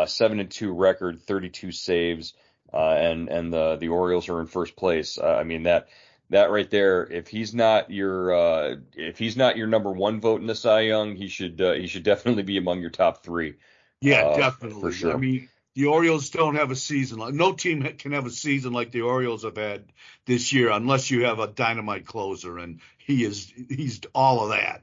seven 0.06 0.40
and 0.40 0.50
two 0.50 0.72
record, 0.72 1.20
32 1.20 1.70
saves 1.72 2.32
uh, 2.74 2.96
and 2.98 3.28
and 3.28 3.52
the 3.52 3.76
the 3.76 3.88
Orioles 3.88 4.28
are 4.28 4.40
in 4.40 4.46
first 4.46 4.76
place. 4.76 5.18
Uh, 5.18 5.36
I 5.36 5.44
mean 5.44 5.62
that 5.64 5.88
that 6.30 6.50
right 6.50 6.68
there. 6.68 7.06
If 7.06 7.28
he's 7.28 7.54
not 7.54 7.90
your 7.90 8.34
uh, 8.34 8.76
if 8.94 9.18
he's 9.18 9.36
not 9.36 9.56
your 9.56 9.66
number 9.66 9.92
one 9.92 10.20
vote 10.20 10.40
in 10.40 10.46
the 10.46 10.54
Cy 10.54 10.80
Young, 10.80 11.14
he 11.14 11.28
should 11.28 11.60
uh, 11.60 11.72
he 11.72 11.86
should 11.86 12.02
definitely 12.12 12.42
be 12.42 12.56
among 12.56 12.80
your 12.80 12.90
top 12.90 13.22
three. 13.22 13.54
Yeah, 14.00 14.22
uh, 14.22 14.36
definitely. 14.36 14.80
For 14.80 14.92
sure. 14.92 15.14
I 15.14 15.16
mean, 15.16 15.48
the 15.74 15.86
Orioles 15.86 16.30
don't 16.30 16.56
have 16.56 16.70
a 16.70 16.76
season 16.76 17.18
like 17.18 17.34
no 17.34 17.52
team 17.52 17.82
can 17.98 18.12
have 18.12 18.26
a 18.26 18.30
season 18.30 18.72
like 18.72 18.90
the 18.90 19.02
Orioles 19.02 19.44
have 19.44 19.56
had 19.56 19.92
this 20.26 20.52
year 20.52 20.70
unless 20.70 21.10
you 21.10 21.24
have 21.24 21.38
a 21.38 21.46
dynamite 21.46 22.06
closer, 22.06 22.58
and 22.58 22.80
he 22.98 23.24
is 23.24 23.52
he's 23.68 24.00
all 24.14 24.42
of 24.42 24.50
that 24.50 24.82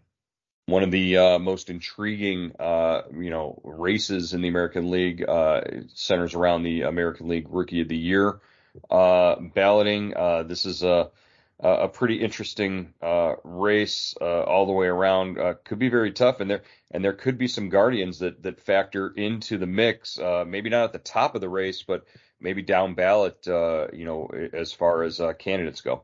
one 0.66 0.84
of 0.84 0.92
the 0.92 1.18
uh, 1.18 1.40
most 1.40 1.70
intriguing, 1.70 2.54
uh, 2.60 3.02
you 3.14 3.30
know, 3.30 3.60
races 3.64 4.34
in 4.34 4.42
the 4.42 4.48
American 4.48 4.90
League 4.92 5.28
uh, 5.28 5.62
centers 5.94 6.34
around 6.34 6.64
the 6.64 6.84
American 6.84 7.28
League 7.28 7.48
Rookie 7.50 7.82
of 7.82 7.88
the 7.88 7.98
Year 7.98 8.40
uh, 8.90 9.36
balloting. 9.54 10.14
Uh, 10.16 10.44
this 10.44 10.66
is 10.66 10.84
a 10.84 11.10
a 11.64 11.88
pretty 11.88 12.16
interesting 12.16 12.92
uh, 13.04 13.36
race 13.44 14.16
all 14.20 14.66
the 14.66 14.72
way 14.72 14.88
around. 14.88 15.38
could 15.64 15.78
be 15.78 15.90
very 15.90 16.12
tough, 16.12 16.40
and 16.40 16.50
there 16.50 16.64
and 16.90 17.04
there 17.04 17.14
could 17.14 17.38
be 17.38 17.48
some 17.48 17.70
guardians 17.70 18.20
that 18.20 18.42
that 18.44 18.60
factor 18.60 19.10
into 19.10 19.60
the 19.60 19.68
mix. 19.68 20.18
maybe 20.48 20.70
not 20.70 20.86
at 20.86 20.94
the 20.94 21.00
top 21.00 21.36
of 21.36 21.42
the 21.42 21.50
race, 21.50 21.84
but 21.84 22.06
maybe 22.40 22.64
down 22.64 22.96
ballot. 22.96 23.46
you 23.46 24.06
know, 24.06 24.32
as 24.54 24.74
far 24.74 25.04
as 25.04 25.22
candidates 25.38 25.82
go. 25.82 26.04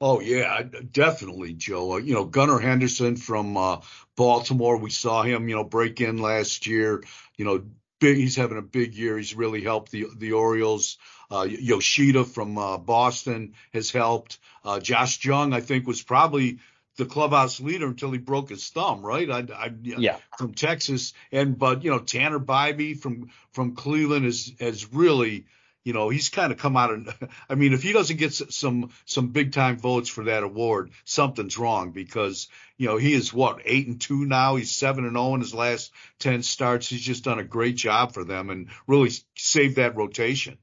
Oh 0.00 0.20
yeah, 0.20 0.62
definitely, 0.62 1.54
Joe. 1.54 1.94
Uh, 1.94 1.96
you 1.96 2.14
know, 2.14 2.24
Gunnar 2.24 2.60
Henderson 2.60 3.16
from 3.16 3.56
uh, 3.56 3.80
Baltimore. 4.16 4.76
We 4.76 4.90
saw 4.90 5.22
him, 5.22 5.48
you 5.48 5.56
know, 5.56 5.64
break 5.64 6.00
in 6.00 6.18
last 6.18 6.66
year. 6.66 7.02
You 7.36 7.44
know, 7.44 7.64
big. 7.98 8.16
He's 8.16 8.36
having 8.36 8.58
a 8.58 8.62
big 8.62 8.94
year. 8.94 9.16
He's 9.16 9.34
really 9.34 9.62
helped 9.62 9.90
the 9.90 10.06
the 10.16 10.32
Orioles. 10.32 10.98
Uh, 11.30 11.46
Yoshida 11.48 12.24
from 12.24 12.56
uh, 12.56 12.78
Boston 12.78 13.54
has 13.72 13.90
helped. 13.90 14.38
Uh, 14.64 14.78
Josh 14.78 15.22
Jung, 15.24 15.52
I 15.52 15.60
think, 15.60 15.86
was 15.86 16.00
probably 16.00 16.60
the 16.96 17.04
clubhouse 17.04 17.60
leader 17.60 17.86
until 17.86 18.10
he 18.12 18.18
broke 18.18 18.50
his 18.50 18.68
thumb, 18.70 19.02
right? 19.02 19.30
I, 19.30 19.46
I, 19.54 19.70
yeah. 19.82 20.18
From 20.38 20.54
Texas, 20.54 21.12
and 21.32 21.58
but 21.58 21.82
you 21.82 21.90
know 21.90 21.98
Tanner 21.98 22.40
Bibee 22.40 22.98
from 22.98 23.30
from 23.52 23.74
Cleveland 23.74 24.26
has 24.26 24.52
has 24.60 24.92
really 24.92 25.46
you 25.84 25.92
know, 25.92 26.08
he's 26.08 26.28
kind 26.28 26.52
of 26.52 26.58
come 26.58 26.76
out 26.76 26.92
of. 26.92 27.30
I 27.48 27.54
mean, 27.54 27.72
if 27.72 27.82
he 27.82 27.92
doesn't 27.92 28.16
get 28.16 28.32
some 28.32 28.90
some 29.06 29.28
big 29.28 29.52
time 29.52 29.78
votes 29.78 30.08
for 30.08 30.24
that 30.24 30.42
award, 30.42 30.90
something's 31.04 31.58
wrong 31.58 31.92
because 31.92 32.48
you 32.76 32.88
know 32.88 32.96
he 32.96 33.14
is 33.14 33.32
what 33.32 33.62
eight 33.64 33.86
and 33.86 34.00
two 34.00 34.24
now. 34.24 34.56
He's 34.56 34.70
seven 34.70 35.04
and 35.04 35.14
zero 35.14 35.24
oh 35.24 35.34
in 35.34 35.40
his 35.40 35.54
last 35.54 35.92
ten 36.18 36.42
starts. 36.42 36.88
He's 36.88 37.00
just 37.00 37.24
done 37.24 37.38
a 37.38 37.44
great 37.44 37.76
job 37.76 38.12
for 38.12 38.24
them 38.24 38.50
and 38.50 38.68
really 38.86 39.10
saved 39.36 39.76
that 39.76 39.96
rotation. 39.96 40.58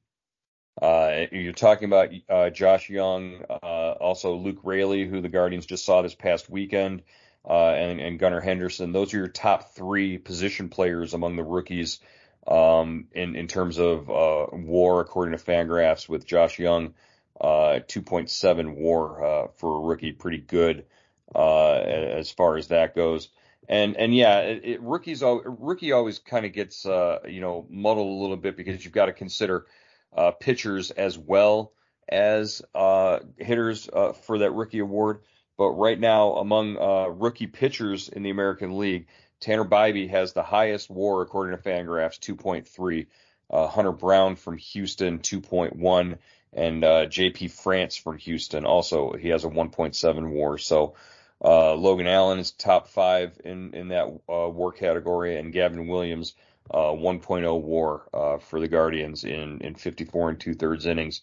Uh, 0.82 1.26
you're 1.32 1.54
talking 1.54 1.86
about 1.86 2.10
uh, 2.30 2.50
Josh 2.50 2.90
Jung, 2.90 3.44
uh, 3.50 3.96
also 4.00 4.36
Luke 4.36 4.60
Raley, 4.64 5.08
who 5.08 5.22
the 5.22 5.30
Guardians 5.30 5.66
just 5.66 5.86
saw 5.86 6.02
this 6.02 6.16
past 6.16 6.50
weekend, 6.50 7.04
uh, 7.48 7.70
and, 7.70 8.02
and 8.02 8.20
Gunnar 8.20 8.42
Henderson. 8.42 8.92
Those 8.92 9.14
are 9.14 9.18
your 9.18 9.28
top 9.30 9.74
three 9.74 10.18
position 10.18 10.68
players 10.68 11.14
among 11.14 11.38
the 11.38 11.44
rookies 11.44 12.02
um, 12.48 13.08
in 13.14 13.36
in 13.36 13.48
terms 13.48 13.78
of 13.78 14.10
uh, 14.10 14.48
WAR, 14.52 15.02
according 15.02 15.38
to 15.38 15.44
Fangraphs, 15.44 16.08
with 16.08 16.26
Josh 16.26 16.60
Jung, 16.60 16.94
uh, 17.40 17.80
2.7 17.88 18.76
WAR 18.76 19.24
uh, 19.24 19.48
for 19.56 19.78
a 19.78 19.82
rookie, 19.82 20.12
pretty 20.12 20.38
good 20.38 20.86
uh, 21.34 21.74
as 21.74 22.30
far 22.32 22.58
as 22.58 22.68
that 22.68 22.96
goes. 22.96 23.30
And 23.68 23.96
and 23.98 24.16
yeah, 24.16 24.42
it, 24.42 24.62
it, 24.64 24.82
rookies 24.82 25.24
rookie 25.24 25.92
always 25.92 26.20
kind 26.20 26.46
of 26.46 26.54
gets 26.54 26.86
uh, 26.86 27.20
you 27.28 27.42
know 27.42 27.66
muddled 27.70 28.08
a 28.08 28.22
little 28.22 28.38
bit 28.38 28.56
because 28.56 28.84
you've 28.84 28.94
got 28.94 29.08
to 29.08 29.14
consider 29.14 29.66
uh, 30.16 30.32
pitchers 30.32 30.92
as 30.92 31.18
well 31.18 31.74
as 32.08 32.62
hitters 33.38 33.90
for 34.22 34.38
that 34.38 34.52
rookie 34.52 34.80
award. 34.80 35.22
But 35.58 35.70
right 35.72 36.00
now, 36.00 36.34
among 36.34 36.76
rookie 37.20 37.48
pitchers 37.48 38.10
in 38.10 38.22
the 38.22 38.30
American 38.30 38.78
League, 38.78 39.08
Tanner 39.46 39.64
Bibee 39.64 40.10
has 40.10 40.34
the 40.34 40.42
highest 40.42 40.90
WAR 40.90 41.22
according 41.22 41.56
to 41.56 41.62
Fangraphs, 41.62 42.18
2.3. 42.18 43.06
Uh, 43.48 43.68
Hunter 43.68 43.92
Brown 43.92 44.36
from 44.38 44.58
Houston, 44.58 45.20
2.1, 45.20 46.18
and 46.52 46.84
uh, 46.84 47.06
J.P. 47.06 47.50
France 47.50 47.96
from 47.96 48.18
Houston 48.18 48.66
also 48.66 49.14
he 49.14 49.30
has 49.30 49.46
a 49.46 49.48
1.7 49.48 50.32
WAR. 50.32 50.58
So 50.58 50.96
uh, 51.44 51.76
Logan 51.76 52.08
Allen 52.08 52.40
is 52.40 52.54
top 52.54 52.88
five 52.88 53.40
in 53.46 53.76
in 53.76 53.90
that 53.90 54.08
uh, 54.28 54.50
WAR 54.50 54.72
category, 54.72 55.38
and 55.38 55.54
Gavin 55.54 55.88
Williams, 55.88 56.34
uh, 56.72 56.78
1.0 56.78 57.62
WAR 57.62 58.02
uh, 58.16 58.40
for 58.40 58.60
the 58.60 58.68
Guardians 58.68 59.26
in 59.26 59.62
in 59.62 59.76
54 59.76 60.30
and 60.30 60.40
two 60.40 60.56
thirds 60.56 60.88
innings. 60.88 61.22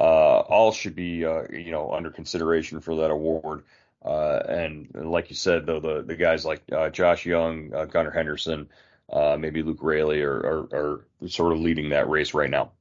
all 0.00 0.72
should 0.72 0.94
be 0.94 1.18
you 1.50 1.70
know 1.70 1.92
under 1.92 2.10
consideration 2.10 2.80
for 2.80 2.96
that 2.96 3.10
award. 3.10 3.64
Uh, 4.04 4.40
and 4.48 4.88
like 4.94 5.30
you 5.30 5.36
said, 5.36 5.66
though, 5.66 5.80
the, 5.80 6.02
the 6.02 6.14
guys 6.14 6.44
like 6.44 6.62
uh, 6.72 6.88
Josh 6.88 7.26
Jung, 7.26 7.72
uh, 7.74 7.84
Gunnar 7.84 8.10
Henderson, 8.10 8.68
uh, 9.12 9.36
maybe 9.38 9.62
Luke 9.62 9.82
Raley 9.82 10.22
are, 10.22 10.36
are, 10.36 10.68
are, 10.72 11.04
sort 11.28 11.52
of 11.52 11.58
leading 11.58 11.88
that 11.90 12.08
race 12.08 12.34
right 12.34 12.50
now. 12.50 12.72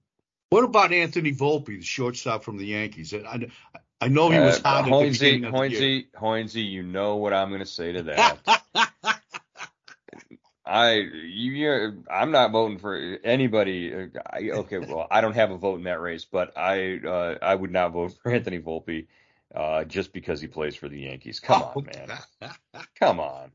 What 0.50 0.64
about 0.64 0.94
Anthony 0.94 1.34
Volpe, 1.34 1.66
the 1.66 1.82
shortstop 1.82 2.44
from 2.44 2.58
the 2.58 2.68
Yankees? 2.68 3.14
I, 3.14 3.50
I 4.00 4.08
know 4.10 4.30
he 4.30 4.40
was 4.40 4.60
uh, 4.64 4.70
hot 4.70 4.86
Hoynesy, 4.86 5.42
Hoynesy, 5.42 6.06
Hoynesy, 6.16 6.70
you 6.70 6.84
know 6.84 7.16
what 7.16 7.34
I'm 7.34 7.50
going 7.50 7.62
to 7.62 7.66
say 7.66 7.94
to 7.94 8.04
that. 8.04 8.38
I 10.66 10.96
you 10.96 12.04
I'm 12.12 12.32
not 12.32 12.52
voting 12.52 12.78
for 12.78 12.94
anybody. 13.24 14.10
I, 14.30 14.50
okay, 14.50 14.80
well 14.80 15.08
I 15.10 15.22
don't 15.22 15.36
have 15.36 15.50
a 15.50 15.58
vote 15.58 15.78
in 15.78 15.86
that 15.86 16.02
race, 16.02 16.26
but 16.26 16.58
I 16.58 16.98
uh, 16.98 17.38
I 17.42 17.56
would 17.56 17.72
not 17.72 17.94
vote 17.94 18.18
for 18.22 18.34
Anthony 18.34 18.60
Volpe 18.60 19.08
uh, 19.54 19.84
just 19.84 20.14
because 20.14 20.42
he 20.42 20.48
plays 20.48 20.76
for 20.76 20.90
the 20.90 21.00
Yankees. 21.00 21.40
Come 21.40 21.64
oh, 21.64 21.74
on, 21.80 21.86
man. 21.86 22.52
Come 23.00 23.20
on. 23.20 23.52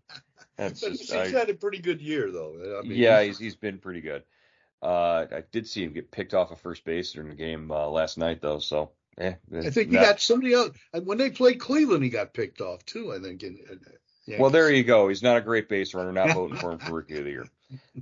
That's 0.57 0.81
just, 0.81 1.01
he's 1.01 1.13
I, 1.13 1.29
had 1.29 1.51
a 1.51 1.55
pretty 1.55 1.79
good 1.79 2.01
year, 2.01 2.31
though. 2.31 2.79
I 2.79 2.87
mean, 2.87 2.99
yeah, 2.99 3.23
he's 3.23 3.39
he's 3.39 3.57
been 3.57 3.79
pretty 3.79 4.01
good. 4.01 4.23
Uh, 4.83 5.27
I 5.31 5.45
did 5.53 5.67
see 5.67 5.85
him 5.85 5.93
get 5.93 6.11
picked 6.11 6.35
off 6.35 6.51
a 6.51 6.55
of 6.55 6.61
first 6.61 6.85
base 6.85 7.13
during 7.13 7.31
the 7.31 7.37
game 7.37 7.71
uh, 7.71 7.89
last 7.89 8.19
night, 8.19 8.41
though. 8.43 8.59
So, 8.59 8.91
eh, 9.17 9.35
I 9.57 9.71
think 9.71 9.91
he 9.91 9.97
got 9.97 10.21
somebody 10.21 10.55
else. 10.55 10.77
When 10.93 11.19
they 11.19 11.31
played 11.31 11.61
Cleveland, 11.61 12.05
he 12.05 12.11
got 12.11 12.35
picked 12.35 12.61
off 12.61 12.85
too. 12.85 13.13
I 13.13 13.19
think. 13.19 13.43
In, 13.43 13.59
in 13.71 14.39
well, 14.39 14.51
there 14.51 14.71
you 14.71 14.85
go. 14.85 15.09
He's 15.09 15.23
not 15.23 15.37
a 15.37 15.41
great 15.41 15.69
base 15.69 15.95
runner. 15.95 16.13
Not 16.13 16.35
voting 16.35 16.57
for 16.57 16.73
him 16.73 16.79
for 16.79 16.95
Rookie 16.95 17.19
of 17.19 17.25
the 17.25 17.31
Year. 17.31 17.47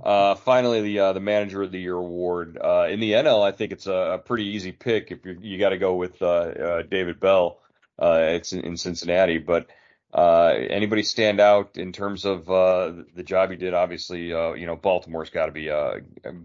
Uh, 0.03 0.35
finally, 0.35 0.81
the 0.81 0.99
uh, 0.99 1.13
the 1.13 1.19
Manager 1.19 1.63
of 1.63 1.71
the 1.71 1.79
Year 1.79 1.95
award 1.95 2.57
uh, 2.61 2.87
in 2.89 2.99
the 2.99 3.13
NL. 3.13 3.41
I 3.43 3.51
think 3.51 3.71
it's 3.71 3.87
a, 3.87 3.93
a 3.93 4.17
pretty 4.19 4.45
easy 4.45 4.71
pick 4.71 5.11
if 5.11 5.25
you 5.25 5.37
you 5.41 5.57
got 5.57 5.69
to 5.69 5.77
go 5.77 5.95
with 5.95 6.21
uh, 6.21 6.25
uh, 6.25 6.81
David 6.83 7.19
Bell 7.19 7.57
it's 8.01 8.53
in, 8.53 8.61
in, 8.61 8.77
Cincinnati. 8.77 9.37
But 9.37 9.67
uh, 10.13 10.53
anybody 10.69 11.03
stand 11.03 11.39
out 11.39 11.77
in 11.77 11.91
terms 11.91 12.25
of 12.25 12.49
uh, 12.49 12.93
the 13.15 13.23
job 13.23 13.51
he 13.51 13.57
did? 13.57 13.73
Obviously, 13.73 14.33
uh, 14.33 14.53
you 14.53 14.65
know, 14.65 14.75
Baltimore's 14.75 15.29
got 15.29 15.47
to 15.47 15.51
be 15.51 15.69
uh, 15.69 15.99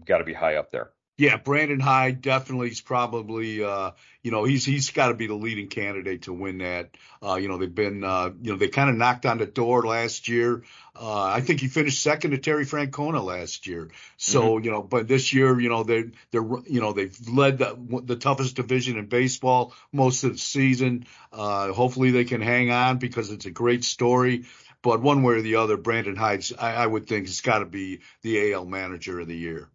got 0.05 0.19
to 0.19 0.23
be 0.23 0.33
high 0.33 0.55
up 0.55 0.71
there. 0.71 0.91
Yeah, 1.19 1.37
Brandon 1.37 1.79
Hyde 1.79 2.21
definitely 2.21 2.69
is 2.69 2.79
probably 2.79 3.63
uh, 3.63 3.91
you 4.21 4.29
know 4.29 4.43
he's 4.43 4.63
he's 4.63 4.91
got 4.91 5.07
to 5.07 5.15
be 5.15 5.25
the 5.25 5.33
leading 5.33 5.67
candidate 5.67 6.23
to 6.23 6.33
win 6.33 6.59
that. 6.59 6.91
Uh, 7.23 7.35
you 7.35 7.47
know 7.47 7.57
they've 7.57 7.73
been 7.73 8.03
uh, 8.03 8.29
you 8.39 8.51
know 8.51 8.57
they 8.57 8.67
kind 8.67 8.91
of 8.91 8.97
knocked 8.97 9.25
on 9.25 9.39
the 9.39 9.47
door 9.47 9.81
last 9.81 10.27
year. 10.27 10.63
Uh, 10.95 11.23
I 11.23 11.41
think 11.41 11.59
he 11.59 11.69
finished 11.69 12.03
second 12.03 12.31
to 12.31 12.37
Terry 12.37 12.65
Francona 12.65 13.23
last 13.23 13.65
year. 13.65 13.89
So 14.17 14.43
mm-hmm. 14.43 14.65
you 14.65 14.71
know, 14.71 14.83
but 14.83 15.07
this 15.07 15.33
year 15.33 15.59
you 15.59 15.69
know 15.69 15.81
they 15.81 16.11
they're 16.29 16.47
you 16.67 16.81
know 16.81 16.93
they've 16.93 17.17
led 17.27 17.57
the, 17.57 18.01
the 18.03 18.15
toughest 18.15 18.55
division 18.55 18.99
in 18.99 19.07
baseball 19.07 19.73
most 19.91 20.23
of 20.23 20.33
the 20.33 20.37
season. 20.37 21.07
Uh, 21.33 21.73
hopefully 21.73 22.11
they 22.11 22.25
can 22.25 22.41
hang 22.41 22.69
on 22.69 22.99
because 22.99 23.31
it's 23.31 23.47
a 23.47 23.51
great 23.51 23.83
story. 23.83 24.45
But 24.83 25.01
one 25.01 25.23
way 25.23 25.33
or 25.33 25.41
the 25.41 25.55
other, 25.55 25.77
Brandon 25.77 26.15
Hyde, 26.15 26.45
I, 26.59 26.75
I 26.75 26.85
would 26.85 27.07
think, 27.07 27.25
has 27.25 27.41
got 27.41 27.59
to 27.59 27.65
be 27.65 28.01
the 28.21 28.53
AL 28.53 28.65
Manager 28.65 29.19
of 29.19 29.27
the 29.27 29.35
Year 29.35 29.67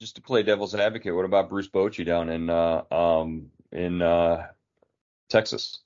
just 0.00 0.16
to 0.16 0.22
play 0.22 0.42
devil's 0.42 0.74
advocate, 0.74 1.14
what 1.14 1.24
about 1.24 1.48
Bruce 1.48 1.68
Bochy 1.68 2.04
down 2.04 2.28
in 2.28 2.50
uh, 2.50 2.82
um, 2.90 3.50
in 3.72 4.00
uh, 4.02 4.46
Texas? 5.28 5.80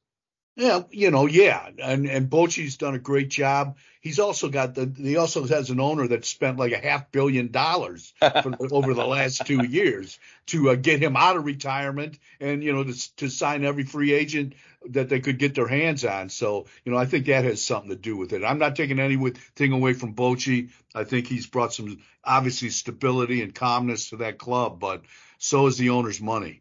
Yeah, 0.54 0.82
you 0.90 1.10
know, 1.10 1.26
yeah, 1.26 1.70
and 1.82 2.06
and 2.06 2.28
Bochy's 2.28 2.76
done 2.76 2.94
a 2.94 2.98
great 2.98 3.30
job. 3.30 3.78
He's 4.02 4.18
also 4.18 4.50
got 4.50 4.74
the 4.74 4.92
he 4.94 5.16
also 5.16 5.46
has 5.46 5.70
an 5.70 5.80
owner 5.80 6.06
that 6.08 6.26
spent 6.26 6.58
like 6.58 6.72
a 6.72 6.78
half 6.78 7.10
billion 7.10 7.50
dollars 7.50 8.12
for, 8.20 8.54
over 8.70 8.92
the 8.92 9.06
last 9.06 9.46
two 9.46 9.64
years 9.64 10.18
to 10.46 10.70
uh, 10.70 10.74
get 10.74 11.02
him 11.02 11.16
out 11.16 11.36
of 11.36 11.46
retirement 11.46 12.18
and 12.38 12.62
you 12.62 12.74
know 12.74 12.84
to, 12.84 13.16
to 13.16 13.30
sign 13.30 13.64
every 13.64 13.84
free 13.84 14.12
agent 14.12 14.52
that 14.90 15.08
they 15.08 15.20
could 15.20 15.38
get 15.38 15.54
their 15.54 15.68
hands 15.68 16.04
on. 16.04 16.28
So 16.28 16.66
you 16.84 16.92
know, 16.92 16.98
I 16.98 17.06
think 17.06 17.26
that 17.26 17.44
has 17.44 17.62
something 17.62 17.88
to 17.90 17.96
do 17.96 18.18
with 18.18 18.34
it. 18.34 18.44
I'm 18.44 18.58
not 18.58 18.76
taking 18.76 18.98
anything 18.98 19.72
away 19.72 19.94
from 19.94 20.14
Bochy. 20.14 20.68
I 20.94 21.04
think 21.04 21.28
he's 21.28 21.46
brought 21.46 21.72
some 21.72 22.02
obviously 22.22 22.68
stability 22.68 23.42
and 23.42 23.54
calmness 23.54 24.10
to 24.10 24.16
that 24.18 24.36
club, 24.36 24.80
but 24.80 25.02
so 25.38 25.66
is 25.66 25.78
the 25.78 25.90
owner's 25.90 26.20
money. 26.20 26.60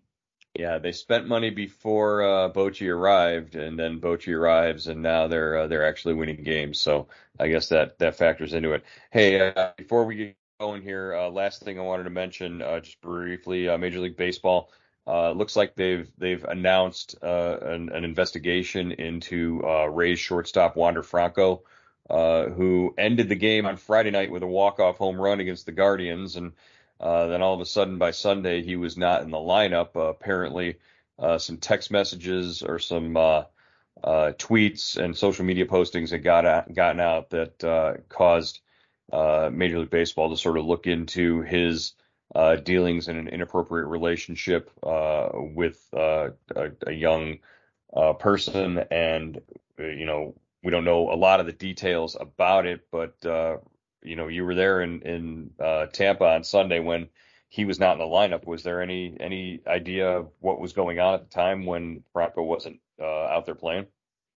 Yeah, 0.53 0.79
they 0.79 0.91
spent 0.91 1.27
money 1.27 1.49
before 1.49 2.23
uh, 2.23 2.49
Bochy 2.51 2.89
arrived, 2.89 3.55
and 3.55 3.79
then 3.79 4.01
Bochy 4.01 4.33
arrives, 4.33 4.87
and 4.87 5.01
now 5.01 5.27
they're 5.27 5.59
uh, 5.59 5.67
they're 5.67 5.87
actually 5.87 6.13
winning 6.15 6.43
games. 6.43 6.79
So 6.79 7.07
I 7.39 7.47
guess 7.47 7.69
that 7.69 7.97
that 7.99 8.17
factors 8.17 8.53
into 8.53 8.73
it. 8.73 8.83
Hey, 9.11 9.49
uh, 9.49 9.71
before 9.77 10.05
we 10.05 10.15
get 10.15 10.35
going 10.59 10.81
here, 10.81 11.15
uh, 11.15 11.29
last 11.29 11.63
thing 11.63 11.79
I 11.79 11.83
wanted 11.83 12.03
to 12.03 12.09
mention, 12.09 12.61
uh, 12.61 12.81
just 12.81 12.99
briefly, 12.99 13.69
uh, 13.69 13.77
Major 13.77 14.01
League 14.01 14.17
Baseball 14.17 14.71
uh, 15.07 15.31
looks 15.31 15.55
like 15.55 15.75
they've 15.75 16.11
they've 16.17 16.43
announced 16.43 17.15
an, 17.21 17.89
an 17.89 18.03
investigation 18.03 18.91
into 18.91 19.61
Rays 19.89 20.19
shortstop 20.19 20.75
Wander 20.75 21.01
Franco, 21.01 21.63
who 22.09 22.93
ended 22.97 23.29
the 23.29 23.35
game 23.35 23.65
on 23.65 23.77
Friday 23.77 24.11
night 24.11 24.31
with 24.31 24.43
a 24.43 24.47
walk 24.47 24.81
off 24.81 24.97
home 24.97 25.19
run 25.19 25.39
against 25.39 25.65
the 25.65 25.71
Guardians, 25.71 26.35
and 26.35 26.51
uh, 27.01 27.25
then 27.27 27.41
all 27.41 27.55
of 27.55 27.61
a 27.61 27.65
sudden 27.65 27.97
by 27.97 28.11
Sunday 28.11 28.61
he 28.61 28.75
was 28.75 28.95
not 28.95 29.23
in 29.23 29.31
the 29.31 29.37
lineup. 29.37 29.95
Uh, 29.95 30.01
apparently, 30.01 30.75
uh, 31.17 31.39
some 31.39 31.57
text 31.57 31.89
messages 31.89 32.61
or 32.61 32.77
some 32.77 33.17
uh, 33.17 33.43
uh, 34.03 34.33
tweets 34.37 34.97
and 34.97 35.17
social 35.17 35.43
media 35.43 35.65
postings 35.65 36.11
had 36.11 36.23
got 36.23 36.45
out, 36.45 36.71
gotten 36.73 36.99
out 36.99 37.31
that 37.31 38.03
caused 38.07 38.61
Major 39.11 39.79
League 39.79 39.89
Baseball 39.89 40.29
to 40.29 40.37
sort 40.37 40.57
of 40.57 40.65
look 40.65 40.85
into 40.85 41.41
his 41.41 41.93
dealings 42.63 43.07
in 43.07 43.17
an 43.17 43.27
inappropriate 43.27 43.87
relationship 43.87 44.71
with 44.83 45.83
a, 45.93 46.31
a, 46.85 46.93
young 46.93 47.39
person, 48.19 48.77
and 48.91 49.41
you 49.77 50.05
know 50.05 50.35
we 50.63 50.71
don't 50.71 50.85
know 50.85 51.11
a 51.11 51.17
lot 51.17 51.39
of 51.39 51.45
the 51.47 51.51
details 51.51 52.15
about 52.19 52.65
it, 52.65 52.87
but 52.91 53.15
you 54.03 54.15
know, 54.15 54.27
you 54.27 54.45
were 54.45 54.55
there 54.55 54.81
in 54.81 55.01
in 55.01 55.51
uh, 55.59 55.87
Tampa 55.87 56.25
on 56.25 56.43
Sunday 56.43 56.79
when 56.79 57.09
he 57.49 57.65
was 57.65 57.79
not 57.79 57.93
in 57.93 57.99
the 57.99 58.05
lineup. 58.05 58.45
Was 58.45 58.63
there 58.63 58.81
any 58.81 59.15
any 59.19 59.61
idea 59.67 60.09
of 60.17 60.31
what 60.39 60.59
was 60.59 60.73
going 60.73 60.99
on 60.99 61.15
at 61.15 61.29
the 61.29 61.33
time 61.33 61.65
when 61.65 62.03
Franco 62.13 62.43
wasn't 62.43 62.79
uh, 62.99 63.05
out 63.05 63.45
there 63.45 63.55
playing? 63.55 63.87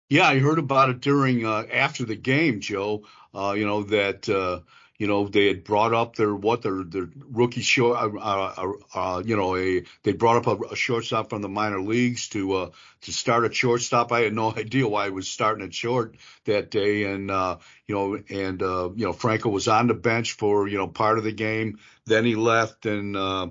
Yeah, 0.10 0.28
I 0.28 0.40
heard 0.40 0.60
about 0.60 0.90
it 0.90 1.00
during 1.00 1.46
uh, 1.46 1.64
after 1.72 2.06
the 2.06 2.16
game, 2.16 2.60
Joe. 2.60 3.04
Uh, 3.34 3.54
you 3.58 3.66
know 3.66 3.84
that 3.84 4.28
uh, 4.30 4.62
you 4.98 5.08
know, 5.08 5.28
they 5.28 5.48
had 5.48 5.64
brought 5.64 5.94
up 5.94 6.16
their 6.16 6.34
what 6.34 6.62
their 6.62 6.84
their 6.84 7.10
rookie 7.32 7.62
short, 7.62 7.98
uh, 7.98 8.18
uh, 8.18 8.72
uh, 8.94 9.24
you 9.26 9.36
know, 9.36 9.56
a 9.56 9.84
they 10.04 10.14
brought 10.14 10.46
up 10.46 10.48
a, 10.48 10.74
a, 10.74 10.76
shortstop 10.76 11.30
from 11.30 11.42
the 11.42 11.50
minor 11.50 11.82
leagues 11.82 12.30
to 12.30 12.54
uh, 12.54 12.70
to 13.02 13.12
start 13.12 13.44
at 13.44 13.56
shortstop. 13.56 14.12
I 14.12 14.22
had 14.22 14.34
no 14.34 14.54
idea 14.58 14.88
why 14.88 15.06
he 15.06 15.12
was 15.12 15.28
starting 15.28 15.66
at 15.66 15.74
short 15.74 16.16
that 16.46 16.70
day, 16.70 17.06
and 17.06 17.32
uh, 17.32 17.58
you 17.88 17.96
know, 17.96 18.24
and 18.30 18.62
uh, 18.62 18.90
you 18.96 19.06
know, 19.06 19.14
Franco 19.14 19.50
was 19.50 19.68
on 19.68 19.88
the 19.88 19.94
bench 19.96 20.34
for 20.34 20.68
you 20.68 20.78
know 20.78 20.88
part 20.88 21.18
of 21.18 21.24
the 21.24 21.32
game. 21.32 21.80
Then 22.06 22.24
he 22.24 22.36
left, 22.36 22.86
and 22.86 23.18
uh, 23.18 23.48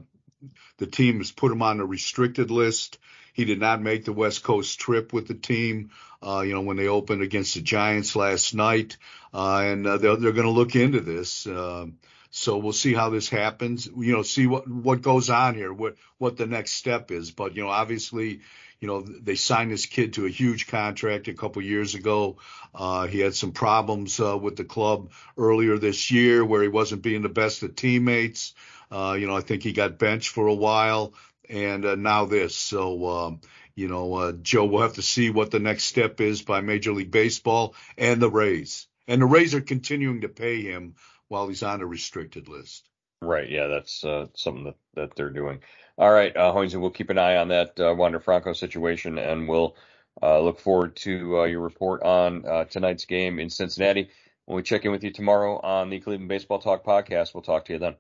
the 0.79 0.87
team 0.87 1.19
has 1.19 1.33
put 1.33 1.53
him 1.53 1.63
on 1.63 1.81
a 1.81 1.87
restricted 1.87 2.51
list. 2.51 2.99
He 3.33 3.45
did 3.45 3.61
not 3.61 3.83
make 3.83 4.05
the 4.05 4.13
West 4.13 4.43
Coast 4.43 4.79
trip 4.79 5.13
with 5.13 5.29
the 5.29 5.35
team. 5.35 5.91
Uh, 6.23 6.43
you 6.43 6.55
know, 6.55 6.61
when 6.61 6.77
they 6.77 6.87
opened 6.87 7.23
against 7.23 7.55
the 7.55 7.61
Giants 7.61 8.15
last 8.15 8.55
night, 8.55 8.97
uh, 9.35 9.63
and 9.65 9.87
uh, 9.87 9.99
they're, 9.99 10.17
they're 10.17 10.33
going 10.33 10.47
to 10.47 10.53
look 10.53 10.77
into 10.77 11.01
this. 11.01 11.47
Um, 11.47 11.99
so 12.31 12.57
we'll 12.57 12.73
see 12.73 12.95
how 12.95 13.11
this 13.11 13.29
happens. 13.29 13.87
You 13.87 14.13
know, 14.13 14.23
see 14.23 14.47
what 14.47 14.67
what 14.69 15.03
goes 15.03 15.29
on 15.29 15.55
here, 15.55 15.73
what 15.73 15.97
what 16.19 16.37
the 16.37 16.47
next 16.47 16.73
step 16.73 17.11
is. 17.11 17.31
But 17.31 17.57
you 17.57 17.63
know, 17.63 17.69
obviously, 17.69 18.41
you 18.81 18.89
know, 18.89 19.03
they 19.03 19.35
signed 19.35 19.71
this 19.71 19.87
kid 19.87 20.15
to 20.15 20.27
a 20.27 20.31
huge 20.31 20.67
contract 20.67 21.29
a 21.29 21.35
couple 21.35 21.63
years 21.63 21.95
ago. 21.95 22.39
Uh, 22.75 23.07
he 23.07 23.21
had 23.21 23.35
some 23.35 23.53
problems 23.53 24.19
uh, 24.19 24.37
with 24.37 24.57
the 24.57 24.65
club 24.65 25.11
earlier 25.37 25.77
this 25.77 26.11
year 26.11 26.45
where 26.45 26.63
he 26.63 26.69
wasn't 26.69 27.03
being 27.03 27.23
the 27.23 27.29
best 27.29 27.63
of 27.63 27.77
teammates. 27.77 28.55
Uh, 28.91 29.17
you 29.19 29.27
know, 29.27 29.37
I 29.37 29.41
think 29.41 29.63
he 29.63 29.73
got 29.73 29.99
benched 29.99 30.31
for 30.31 30.47
a 30.47 30.55
while, 30.55 31.15
and 31.53 31.85
uh, 31.85 31.95
now 31.95 32.25
this. 32.25 32.57
So, 32.57 33.07
um, 33.07 33.41
you 33.77 33.87
know, 33.87 34.15
uh, 34.15 34.33
Joe, 34.33 34.65
we'll 34.65 34.83
have 34.83 34.95
to 34.95 35.03
see 35.03 35.31
what 35.31 35.51
the 35.51 35.61
next 35.61 35.85
step 35.85 36.21
is 36.21 36.43
by 36.43 36.61
Major 36.61 36.93
League 36.93 37.11
Baseball 37.11 37.75
and 37.97 38.21
the 38.21 38.31
Rays. 38.31 38.89
And 39.07 39.23
the 39.23 39.27
Rays 39.27 39.55
are 39.55 39.61
continuing 39.61 40.23
to 40.23 40.29
pay 40.29 40.63
him 40.63 40.95
while 41.29 41.49
he's 41.49 41.63
on 41.63 41.81
a 41.81 41.87
restricted 41.87 42.49
list. 42.49 42.89
Right. 43.21 43.49
Yeah, 43.49 43.69
that's 43.69 44.05
uh, 44.05 44.27
something 44.35 44.65
that, 44.65 44.77
that 44.95 45.17
they're 45.17 45.31
doing. 45.31 45.61
All 45.99 46.11
right, 46.11 46.35
uh, 46.35 46.53
Hoynes, 46.55 46.75
we'll 46.75 46.91
keep 46.91 47.11
an 47.11 47.19
eye 47.19 47.37
on 47.37 47.49
that 47.49 47.79
uh, 47.79 47.95
Wander 47.95 48.19
Franco 48.19 48.55
situation, 48.55 49.19
and 49.19 49.47
we'll 49.47 49.77
uh, 50.23 50.41
look 50.41 50.59
forward 50.59 50.97
to 50.97 51.41
uh, 51.41 51.45
your 51.45 51.61
report 51.61 52.03
on 52.03 52.47
uh, 52.47 52.65
tonight's 52.65 53.05
game 53.05 53.39
in 53.39 53.51
Cincinnati. 53.51 54.09
When 54.47 54.57
we 54.57 54.63
check 54.63 54.85
in 54.85 54.91
with 54.91 55.05
you 55.05 55.13
tomorrow 55.13 55.61
on 55.61 55.91
the 55.91 56.01
Cleveland 56.01 56.29
Baseball 56.29 56.61
Talk 56.61 56.85
podcast, 56.85 57.35
we'll 57.35 57.43
talk 57.43 57.67
to 57.67 57.75
you 57.75 57.79
then. 57.79 57.95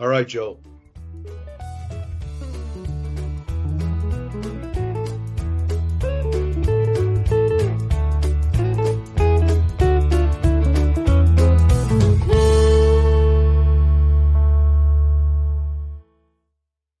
All 0.00 0.08
right, 0.08 0.26
Joe. 0.26 0.58